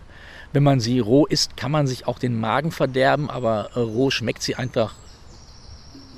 Wenn 0.53 0.63
man 0.63 0.81
sie 0.81 0.99
roh 0.99 1.27
isst, 1.27 1.57
kann 1.57 1.71
man 1.71 1.87
sich 1.87 2.07
auch 2.07 2.19
den 2.19 2.39
Magen 2.39 2.73
verderben, 2.73 3.31
aber 3.31 3.71
roh 3.75 4.11
schmeckt 4.11 4.43
sie 4.43 4.55
einfach 4.55 4.95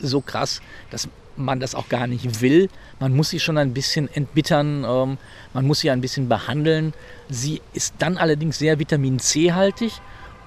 so 0.00 0.20
krass, 0.20 0.60
dass 0.90 1.08
man 1.36 1.60
das 1.60 1.74
auch 1.74 1.88
gar 1.88 2.06
nicht 2.06 2.40
will. 2.40 2.68
Man 3.00 3.14
muss 3.14 3.30
sie 3.30 3.40
schon 3.40 3.58
ein 3.58 3.74
bisschen 3.74 4.12
entbittern, 4.12 4.84
ähm, 4.84 5.18
man 5.52 5.66
muss 5.66 5.80
sie 5.80 5.90
ein 5.90 6.00
bisschen 6.00 6.28
behandeln. 6.28 6.92
Sie 7.28 7.60
ist 7.72 7.94
dann 7.98 8.18
allerdings 8.18 8.58
sehr 8.58 8.78
Vitamin 8.78 9.18
C-haltig 9.18 10.00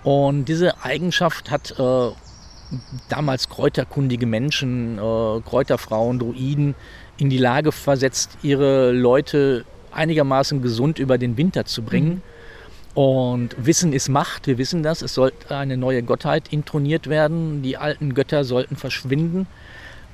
und 0.04 0.46
diese 0.46 0.84
Eigenschaft 0.84 1.52
hat 1.52 1.72
äh, 1.80 2.12
damals 3.10 3.50
kräuterkundige 3.50 4.26
Menschen, 4.26 4.98
äh, 4.98 5.42
Kräuterfrauen, 5.42 6.20
Druiden 6.20 6.76
in 7.18 7.30
die 7.30 7.38
Lage 7.38 7.72
versetzt, 7.72 8.38
ihre 8.44 8.92
Leute 8.92 9.66
einigermaßen 9.92 10.62
gesund 10.62 11.00
über 11.00 11.18
den 11.18 11.38
Winter 11.38 11.66
zu 11.66 11.82
bringen. 11.82 12.16
Mhm. 12.16 12.22
Und 12.94 13.56
Wissen 13.60 13.94
ist 13.94 14.10
Macht, 14.10 14.48
wir 14.48 14.58
wissen 14.58 14.82
das. 14.82 15.04
Es 15.04 15.14
sollte 15.14 15.56
eine 15.56 15.78
neue 15.78 16.02
Gottheit 16.02 16.52
introniert 16.52 17.08
werden. 17.08 17.62
Die 17.62 17.78
alten 17.78 18.16
Götter 18.16 18.44
sollten 18.44 18.76
verschwinden. 18.76 19.46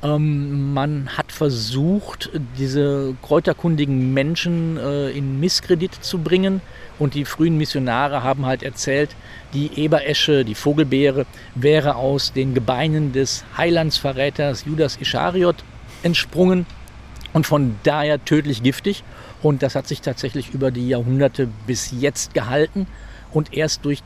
Ähm, 0.03 0.73
man 0.73 1.09
hat 1.17 1.31
versucht, 1.31 2.29
diese 2.57 3.15
kräuterkundigen 3.21 4.13
Menschen 4.13 4.77
äh, 4.77 5.11
in 5.11 5.39
Misskredit 5.39 5.93
zu 5.93 6.19
bringen. 6.19 6.59
Und 6.99 7.15
die 7.15 7.25
frühen 7.25 7.57
Missionare 7.57 8.23
haben 8.23 8.45
halt 8.45 8.63
erzählt, 8.63 9.15
die 9.53 9.71
Eberesche, 9.75 10.45
die 10.45 10.55
Vogelbeere, 10.55 11.25
wäre 11.55 11.95
aus 11.95 12.33
den 12.33 12.53
Gebeinen 12.53 13.13
des 13.13 13.43
Heilandsverräters 13.57 14.65
Judas 14.65 14.97
Ischariot 14.97 15.63
entsprungen 16.03 16.65
und 17.33 17.47
von 17.47 17.75
daher 17.83 18.23
tödlich 18.23 18.63
giftig. 18.63 19.03
Und 19.41 19.63
das 19.63 19.75
hat 19.75 19.87
sich 19.87 20.01
tatsächlich 20.01 20.53
über 20.53 20.71
die 20.71 20.87
Jahrhunderte 20.87 21.49
bis 21.67 21.91
jetzt 21.91 22.33
gehalten. 22.33 22.87
Und 23.31 23.53
erst 23.53 23.83
durch 23.85 24.01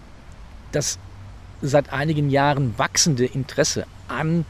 das 0.72 0.98
seit 1.62 1.92
einigen 1.92 2.30
Jahren 2.30 2.74
wachsende 2.78 3.26
Interesse 3.26 3.86
an 4.08 4.46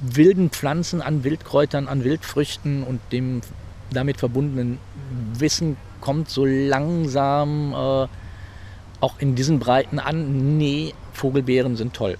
wilden 0.00 0.50
Pflanzen, 0.50 1.00
an 1.00 1.22
Wildkräutern, 1.22 1.86
an 1.86 2.02
Wildfrüchten 2.02 2.82
und 2.82 3.00
dem 3.12 3.40
damit 3.92 4.18
verbundenen 4.18 4.78
Wissen 5.38 5.76
kommt 6.02 6.28
so 6.28 6.44
langsam 6.44 7.72
äh, 7.72 8.06
auch 9.00 9.18
in 9.18 9.34
diesen 9.34 9.58
Breiten 9.58 9.98
an, 9.98 10.58
nee, 10.58 10.92
Vogelbeeren 11.14 11.76
sind 11.76 11.94
toll. 11.94 12.18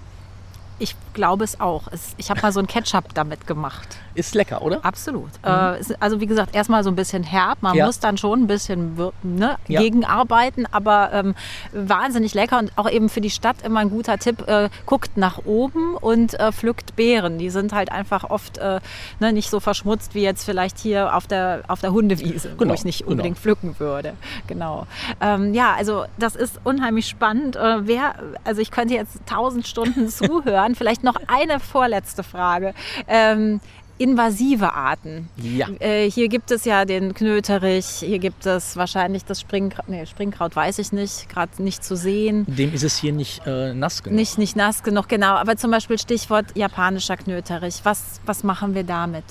Ich 0.79 0.97
glaube 1.15 1.45
es 1.45 1.61
auch. 1.61 1.85
Es, 1.91 2.15
ich 2.17 2.31
habe 2.31 2.41
mal 2.41 2.53
so 2.53 2.61
ein 2.61 2.67
Ketchup 2.67 3.15
damit 3.15 3.47
gemacht. 3.47 3.99
Ist 4.15 4.35
lecker, 4.35 4.63
oder? 4.63 4.85
Absolut. 4.85 5.31
Mhm. 5.43 5.49
Äh, 5.49 5.95
also 6.01 6.21
wie 6.21 6.27
gesagt, 6.27 6.55
erstmal 6.55 6.85
so 6.85 6.91
ein 6.91 6.97
bisschen 6.97 7.23
herb. 7.23 7.63
Man 7.63 7.75
ja. 7.77 7.87
muss 7.87 7.99
dann 7.99 8.19
schon 8.19 8.43
ein 8.43 8.47
bisschen 8.47 8.97
ne, 9.23 9.57
ja. 9.69 9.81
gegenarbeiten, 9.81 10.67
aber 10.71 11.11
ähm, 11.13 11.35
wahnsinnig 11.73 12.35
lecker 12.35 12.59
und 12.59 12.73
auch 12.77 12.91
eben 12.91 13.09
für 13.09 13.21
die 13.21 13.31
Stadt 13.31 13.57
immer 13.65 13.81
ein 13.81 13.91
guter 13.91 14.19
Tipp. 14.19 14.47
Äh, 14.47 14.69
guckt 14.87 15.17
nach 15.17 15.45
oben 15.45 15.97
und 15.97 16.39
äh, 16.39 16.53
pflückt 16.53 16.97
Beeren. 16.97 17.39
Die 17.39 17.51
sind 17.51 17.73
halt 17.73 17.91
einfach 17.91 18.29
oft 18.29 18.59
äh, 18.59 18.81
ne, 19.21 19.33
nicht 19.33 19.51
so 19.51 19.61
verschmutzt 19.61 20.15
wie 20.15 20.23
jetzt 20.23 20.45
vielleicht 20.45 20.79
hier 20.79 21.15
auf 21.15 21.27
der, 21.27 21.63
auf 21.69 21.81
der 21.81 21.93
Hundewiese, 21.93 22.55
genau. 22.57 22.71
wo 22.71 22.75
ich 22.75 22.85
nicht 22.85 23.01
genau. 23.01 23.13
unbedingt 23.13 23.37
genau. 23.37 23.57
pflücken 23.57 23.79
würde. 23.79 24.15
Genau. 24.47 24.87
Ähm, 25.21 25.55
ja, 25.55 25.75
also 25.75 26.05
das 26.19 26.37
ist 26.37 26.61
unheimlich 26.65 27.09
spannend. 27.09 27.57
Äh, 27.57 27.87
wer, 27.87 28.15
also 28.45 28.61
ich 28.61 28.71
könnte 28.71 28.95
jetzt 28.95 29.21
tausend 29.27 29.67
Stunden 29.67 30.09
zuhören. 30.09 30.75
Vielleicht 30.75 31.02
noch 31.03 31.17
eine 31.27 31.61
vorletzte 31.61 32.23
Frage. 32.23 32.75
Ähm, 33.07 33.61
invasive 34.03 34.73
Arten. 34.73 35.29
Ja. 35.37 35.69
Äh, 35.79 36.11
hier 36.11 36.29
gibt 36.29 36.51
es 36.51 36.65
ja 36.65 36.85
den 36.85 37.15
Knöterich, 37.15 37.87
hier 37.87 38.19
gibt 38.19 38.47
es 38.47 38.77
wahrscheinlich 38.77 39.25
das 39.25 39.41
Springkraut, 39.41 39.89
nee, 39.89 40.05
Springkraut 40.07 40.57
weiß 40.57 40.81
ich 40.81 40.93
nicht, 40.93 41.29
gerade 41.29 41.63
nicht 41.63 41.85
zu 41.85 41.97
sehen. 41.97 42.45
Dem 42.49 42.75
ist 42.75 42.83
es 42.83 42.99
hier 42.99 43.13
nicht 43.13 43.47
äh, 43.47 43.75
nass 43.75 44.03
genug. 44.03 44.17
Nicht, 44.17 44.39
nicht 44.39 44.57
nass 44.57 44.83
genug, 44.83 45.09
genau. 45.09 45.35
Aber 45.35 45.57
zum 45.57 45.71
Beispiel 45.71 45.99
Stichwort 45.99 46.47
japanischer 46.57 47.17
Knöterich. 47.17 47.81
Was, 47.85 48.21
was 48.27 48.43
machen 48.43 48.75
wir 48.75 48.83
damit? 48.85 49.25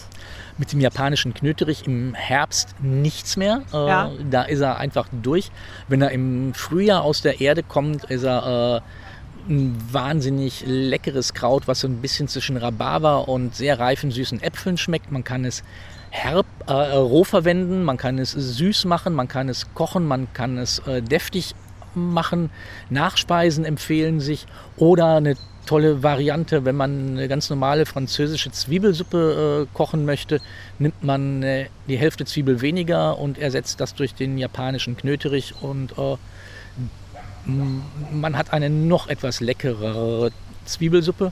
Mit 0.58 0.72
dem 0.72 0.80
japanischen 0.80 1.34
Knöterich 1.34 1.86
im 1.86 2.14
Herbst 2.14 2.76
nichts 2.82 3.36
mehr. 3.36 3.64
Äh, 3.74 3.88
ja. 3.88 4.12
Da 4.30 4.44
ist 4.44 4.62
er 4.62 4.78
einfach 4.78 5.08
durch. 5.12 5.52
Wenn 5.90 6.02
er 6.02 6.12
im 6.12 6.54
Frühjahr 6.54 7.04
aus 7.04 7.22
der 7.22 7.42
Erde 7.42 7.64
kommt, 7.64 8.06
ist 8.06 8.24
er 8.24 8.78
äh, 8.78 8.82
ein 9.50 9.78
wahnsinnig 9.92 10.64
leckeres 10.66 11.34
Kraut, 11.34 11.68
was 11.68 11.82
so 11.82 11.88
ein 11.88 11.98
bisschen 11.98 12.28
zwischen 12.28 12.58
Rhabarber 12.58 13.28
und 13.28 13.56
sehr 13.56 13.80
reifen 13.80 14.12
süßen 14.12 14.42
Äpfeln 14.42 14.78
schmeckt. 14.78 15.12
Man 15.12 15.24
kann 15.24 15.46
es 15.46 15.64
herb 16.10 16.46
äh, 16.68 16.74
roh 16.74 17.24
verwenden, 17.24 17.84
man 17.84 17.98
kann 17.98 18.20
es 18.20 18.32
süß 18.32 18.86
machen, 18.86 19.14
man 19.14 19.28
kann 19.28 19.50
es 19.50 19.74
kochen, 19.74 20.06
man 20.06 20.32
kann 20.34 20.58
es 20.58 20.80
äh, 20.80 21.02
deftig 21.02 21.56
machen. 21.96 22.50
Nachspeisen 22.90 23.66
empfehlen 23.66 24.20
sich 24.20 24.46
oder 24.78 25.16
eine 25.16 25.36
tolle 25.66 26.04
Variante, 26.04 26.66
wenn 26.66 26.76
man 26.76 27.12
eine 27.12 27.28
ganz 27.28 27.50
normale 27.50 27.86
französische 27.86 28.52
Zwiebelsuppe 28.52 29.68
äh, 29.70 29.76
kochen 29.76 30.06
möchte, 30.06 30.42
nimmt 30.80 31.04
man 31.04 31.44
äh, 31.44 31.68
die 31.88 31.98
Hälfte 31.98 32.26
Zwiebel 32.26 32.62
weniger 32.62 33.18
und 33.18 33.38
ersetzt 33.38 33.80
das 33.80 33.94
durch 33.94 34.14
den 34.14 34.38
japanischen 34.38 34.98
Knöterich 34.98 35.54
und 35.62 35.98
äh, 35.98 36.18
man 37.46 38.38
hat 38.38 38.54
eine 38.54 38.70
noch 38.70 39.08
etwas 39.08 39.40
leckerere 39.40 40.32
Zwiebelsuppe. 40.66 41.32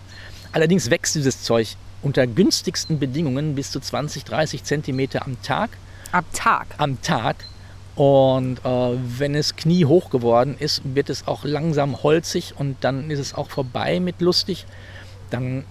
Allerdings 0.52 0.90
wächst 0.90 1.16
dieses 1.16 1.44
Zeug 1.44 1.76
unter 2.02 2.26
günstigsten 2.28 3.00
Bedingungen 3.00 3.56
bis 3.56 3.72
zu 3.72 3.80
20, 3.80 4.24
30 4.24 4.64
Zentimeter 4.64 5.26
am 5.26 5.42
Tag. 5.42 5.72
Am 6.12 6.26
Tag? 6.34 6.68
Am 6.78 7.02
Tag. 7.02 7.36
Und 7.96 8.60
äh, 8.64 8.98
wenn 9.20 9.36
es 9.36 9.56
kniehoch 9.56 10.10
geworden 10.10 10.56
ist, 10.58 10.82
wird 10.96 11.10
es 11.10 11.28
auch 11.28 11.44
langsam 11.44 12.02
holzig 12.02 12.54
und 12.58 12.78
dann 12.82 13.12
ist 13.12 13.20
es 13.20 13.34
auch 13.34 13.50
vorbei 13.50 14.00
mit 14.00 14.22
lustig. 14.22 14.66
Dann 15.30 15.66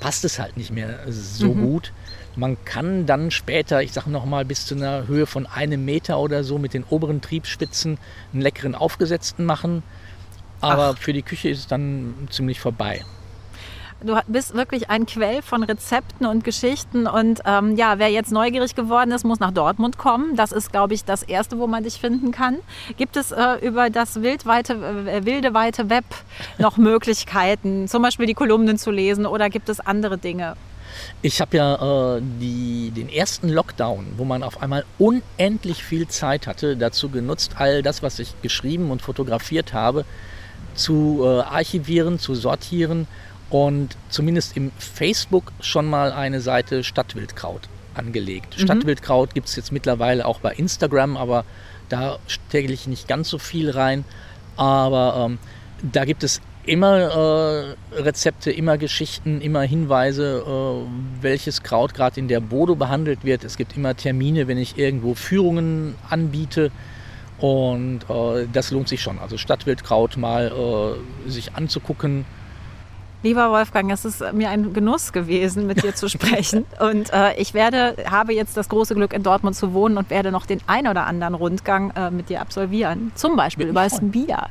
passt 0.00 0.24
es 0.24 0.38
halt 0.38 0.56
nicht 0.56 0.70
mehr 0.70 1.00
so 1.08 1.54
mhm. 1.54 1.62
gut. 1.62 1.92
Man 2.38 2.56
kann 2.64 3.04
dann 3.04 3.32
später, 3.32 3.82
ich 3.82 3.92
sage 3.92 4.10
nochmal, 4.10 4.44
bis 4.44 4.64
zu 4.64 4.76
einer 4.76 5.08
Höhe 5.08 5.26
von 5.26 5.46
einem 5.46 5.84
Meter 5.84 6.20
oder 6.20 6.44
so 6.44 6.56
mit 6.56 6.72
den 6.72 6.84
oberen 6.84 7.20
Triebspitzen 7.20 7.98
einen 8.32 8.42
leckeren 8.42 8.76
aufgesetzten 8.76 9.44
machen. 9.44 9.82
Aber 10.60 10.94
Ach. 10.94 10.98
für 10.98 11.12
die 11.12 11.22
Küche 11.22 11.48
ist 11.48 11.58
es 11.58 11.66
dann 11.66 12.28
ziemlich 12.30 12.60
vorbei. 12.60 13.04
Du 14.00 14.16
bist 14.28 14.54
wirklich 14.54 14.88
ein 14.88 15.06
Quell 15.06 15.42
von 15.42 15.64
Rezepten 15.64 16.26
und 16.26 16.44
Geschichten. 16.44 17.08
Und 17.08 17.40
ähm, 17.44 17.74
ja, 17.74 17.98
wer 17.98 18.08
jetzt 18.08 18.30
neugierig 18.30 18.76
geworden 18.76 19.10
ist, 19.10 19.24
muss 19.24 19.40
nach 19.40 19.50
Dortmund 19.50 19.98
kommen. 19.98 20.36
Das 20.36 20.52
ist, 20.52 20.70
glaube 20.70 20.94
ich, 20.94 21.04
das 21.04 21.24
Erste, 21.24 21.58
wo 21.58 21.66
man 21.66 21.82
dich 21.82 21.98
finden 21.98 22.30
kann. 22.30 22.58
Gibt 22.96 23.16
es 23.16 23.32
äh, 23.32 23.54
über 23.66 23.90
das 23.90 24.22
wildweite, 24.22 24.74
äh, 24.74 25.24
wilde 25.24 25.54
weite 25.54 25.90
Web 25.90 26.04
noch 26.58 26.76
Möglichkeiten, 26.76 27.88
zum 27.88 28.00
Beispiel 28.02 28.26
die 28.26 28.34
Kolumnen 28.34 28.78
zu 28.78 28.92
lesen 28.92 29.26
oder 29.26 29.50
gibt 29.50 29.68
es 29.68 29.80
andere 29.80 30.18
Dinge? 30.18 30.54
Ich 31.22 31.40
habe 31.40 31.56
ja 31.56 32.16
äh, 32.16 32.22
die, 32.40 32.90
den 32.90 33.08
ersten 33.08 33.48
Lockdown, 33.48 34.06
wo 34.16 34.24
man 34.24 34.42
auf 34.42 34.62
einmal 34.62 34.84
unendlich 34.98 35.82
viel 35.82 36.08
Zeit 36.08 36.46
hatte, 36.46 36.76
dazu 36.76 37.08
genutzt, 37.08 37.52
all 37.56 37.82
das, 37.82 38.02
was 38.02 38.18
ich 38.18 38.34
geschrieben 38.42 38.90
und 38.90 39.02
fotografiert 39.02 39.72
habe, 39.72 40.04
zu 40.74 41.22
äh, 41.22 41.40
archivieren, 41.40 42.18
zu 42.18 42.34
sortieren 42.34 43.06
und 43.50 43.96
zumindest 44.10 44.56
im 44.56 44.70
Facebook 44.78 45.52
schon 45.60 45.86
mal 45.86 46.12
eine 46.12 46.40
Seite 46.40 46.84
Stadtwildkraut 46.84 47.68
angelegt. 47.94 48.56
Mhm. 48.56 48.62
Stadtwildkraut 48.62 49.34
gibt 49.34 49.48
es 49.48 49.56
jetzt 49.56 49.72
mittlerweile 49.72 50.26
auch 50.26 50.40
bei 50.40 50.52
Instagram, 50.52 51.16
aber 51.16 51.44
da 51.88 52.18
stelle 52.26 52.72
ich 52.72 52.86
nicht 52.86 53.08
ganz 53.08 53.28
so 53.28 53.38
viel 53.38 53.70
rein. 53.70 54.04
Aber 54.56 55.26
ähm, 55.26 55.38
da 55.92 56.04
gibt 56.04 56.24
es 56.24 56.40
immer 56.68 57.74
äh, 57.92 58.00
Rezepte, 58.00 58.50
immer 58.50 58.78
Geschichten, 58.78 59.40
immer 59.40 59.62
Hinweise, 59.62 60.44
äh, 60.46 61.22
welches 61.22 61.62
Kraut 61.62 61.94
gerade 61.94 62.20
in 62.20 62.28
der 62.28 62.40
Bodo 62.40 62.74
behandelt 62.74 63.24
wird. 63.24 63.44
Es 63.44 63.56
gibt 63.56 63.76
immer 63.76 63.96
Termine, 63.96 64.46
wenn 64.48 64.58
ich 64.58 64.78
irgendwo 64.78 65.14
Führungen 65.14 65.94
anbiete. 66.08 66.70
Und 67.38 68.00
äh, 68.08 68.46
das 68.52 68.70
lohnt 68.70 68.88
sich 68.88 69.00
schon. 69.00 69.18
Also 69.18 69.38
Stadtwildkraut 69.38 70.16
mal 70.16 70.52
äh, 71.26 71.30
sich 71.30 71.54
anzugucken. 71.54 72.24
Lieber 73.22 73.50
Wolfgang, 73.50 73.90
es 73.90 74.04
ist 74.04 74.22
mir 74.32 74.48
ein 74.50 74.72
Genuss 74.72 75.12
gewesen, 75.12 75.66
mit 75.66 75.82
dir 75.82 75.94
zu 75.94 76.08
sprechen. 76.08 76.66
Und 76.78 77.12
äh, 77.12 77.34
ich 77.36 77.54
werde, 77.54 77.96
habe 78.08 78.32
jetzt 78.32 78.56
das 78.56 78.68
große 78.68 78.94
Glück, 78.94 79.12
in 79.12 79.22
Dortmund 79.22 79.56
zu 79.56 79.72
wohnen 79.72 79.96
und 79.98 80.10
werde 80.10 80.30
noch 80.30 80.46
den 80.46 80.60
ein 80.66 80.86
oder 80.86 81.06
anderen 81.06 81.34
Rundgang 81.34 81.90
äh, 81.96 82.10
mit 82.10 82.28
dir 82.28 82.40
absolvieren. 82.40 83.12
Zum 83.14 83.36
Beispiel 83.36 83.68
über 83.68 83.84
das 83.84 83.98
Bier. 84.00 84.48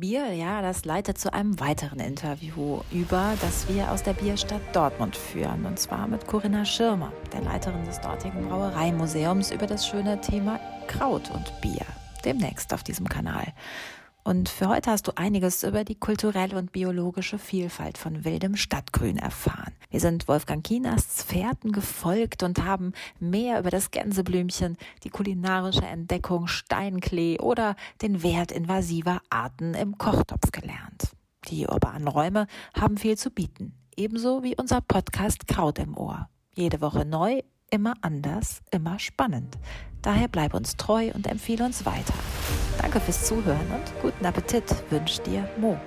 Bier, 0.00 0.32
ja, 0.32 0.62
das 0.62 0.86
leitet 0.86 1.18
zu 1.18 1.30
einem 1.34 1.60
weiteren 1.60 2.00
Interview 2.00 2.80
über, 2.90 3.34
das 3.42 3.68
wir 3.68 3.90
aus 3.92 4.02
der 4.02 4.14
Bierstadt 4.14 4.62
Dortmund 4.72 5.14
führen. 5.14 5.66
Und 5.66 5.78
zwar 5.78 6.08
mit 6.08 6.26
Corinna 6.26 6.64
Schirmer, 6.64 7.12
der 7.34 7.42
Leiterin 7.42 7.84
des 7.84 8.00
dortigen 8.00 8.48
Brauereimuseums, 8.48 9.50
über 9.50 9.66
das 9.66 9.86
schöne 9.86 10.18
Thema 10.22 10.58
Kraut 10.86 11.30
und 11.30 11.52
Bier. 11.60 11.84
Demnächst 12.24 12.72
auf 12.72 12.82
diesem 12.82 13.10
Kanal. 13.10 13.52
Und 14.22 14.48
für 14.48 14.68
heute 14.68 14.90
hast 14.90 15.08
du 15.08 15.12
einiges 15.16 15.62
über 15.62 15.82
die 15.82 15.94
kulturelle 15.94 16.58
und 16.58 16.72
biologische 16.72 17.38
Vielfalt 17.38 17.96
von 17.96 18.24
wildem 18.24 18.54
Stadtgrün 18.54 19.16
erfahren. 19.16 19.72
Wir 19.90 20.00
sind 20.00 20.28
Wolfgang 20.28 20.64
Kienasts 20.64 21.22
Fährten 21.22 21.72
gefolgt 21.72 22.42
und 22.42 22.62
haben 22.64 22.92
mehr 23.18 23.58
über 23.58 23.70
das 23.70 23.90
Gänseblümchen, 23.90 24.76
die 25.04 25.10
kulinarische 25.10 25.86
Entdeckung 25.86 26.48
Steinklee 26.48 27.38
oder 27.40 27.76
den 28.02 28.22
Wert 28.22 28.52
invasiver 28.52 29.22
Arten 29.30 29.74
im 29.74 29.96
Kochtopf 29.96 30.52
gelernt. 30.52 31.10
Die 31.48 31.66
urbanen 31.66 32.06
Räume 32.06 32.46
haben 32.78 32.98
viel 32.98 33.16
zu 33.16 33.30
bieten, 33.30 33.74
ebenso 33.96 34.42
wie 34.42 34.54
unser 34.54 34.82
Podcast 34.82 35.48
Kraut 35.48 35.78
im 35.78 35.96
Ohr. 35.96 36.28
Jede 36.54 36.82
Woche 36.82 37.06
neu, 37.06 37.40
immer 37.70 37.94
anders, 38.02 38.60
immer 38.70 38.98
spannend. 38.98 39.58
Daher 40.02 40.28
bleib 40.28 40.54
uns 40.54 40.76
treu 40.76 41.10
und 41.14 41.26
empfehle 41.26 41.64
uns 41.64 41.84
weiter. 41.86 42.14
Danke 42.80 43.00
fürs 43.00 43.26
Zuhören 43.26 43.70
und 43.70 44.02
guten 44.02 44.24
Appetit 44.24 44.64
wünscht 44.90 45.26
dir 45.26 45.48
Mo. 45.58 45.78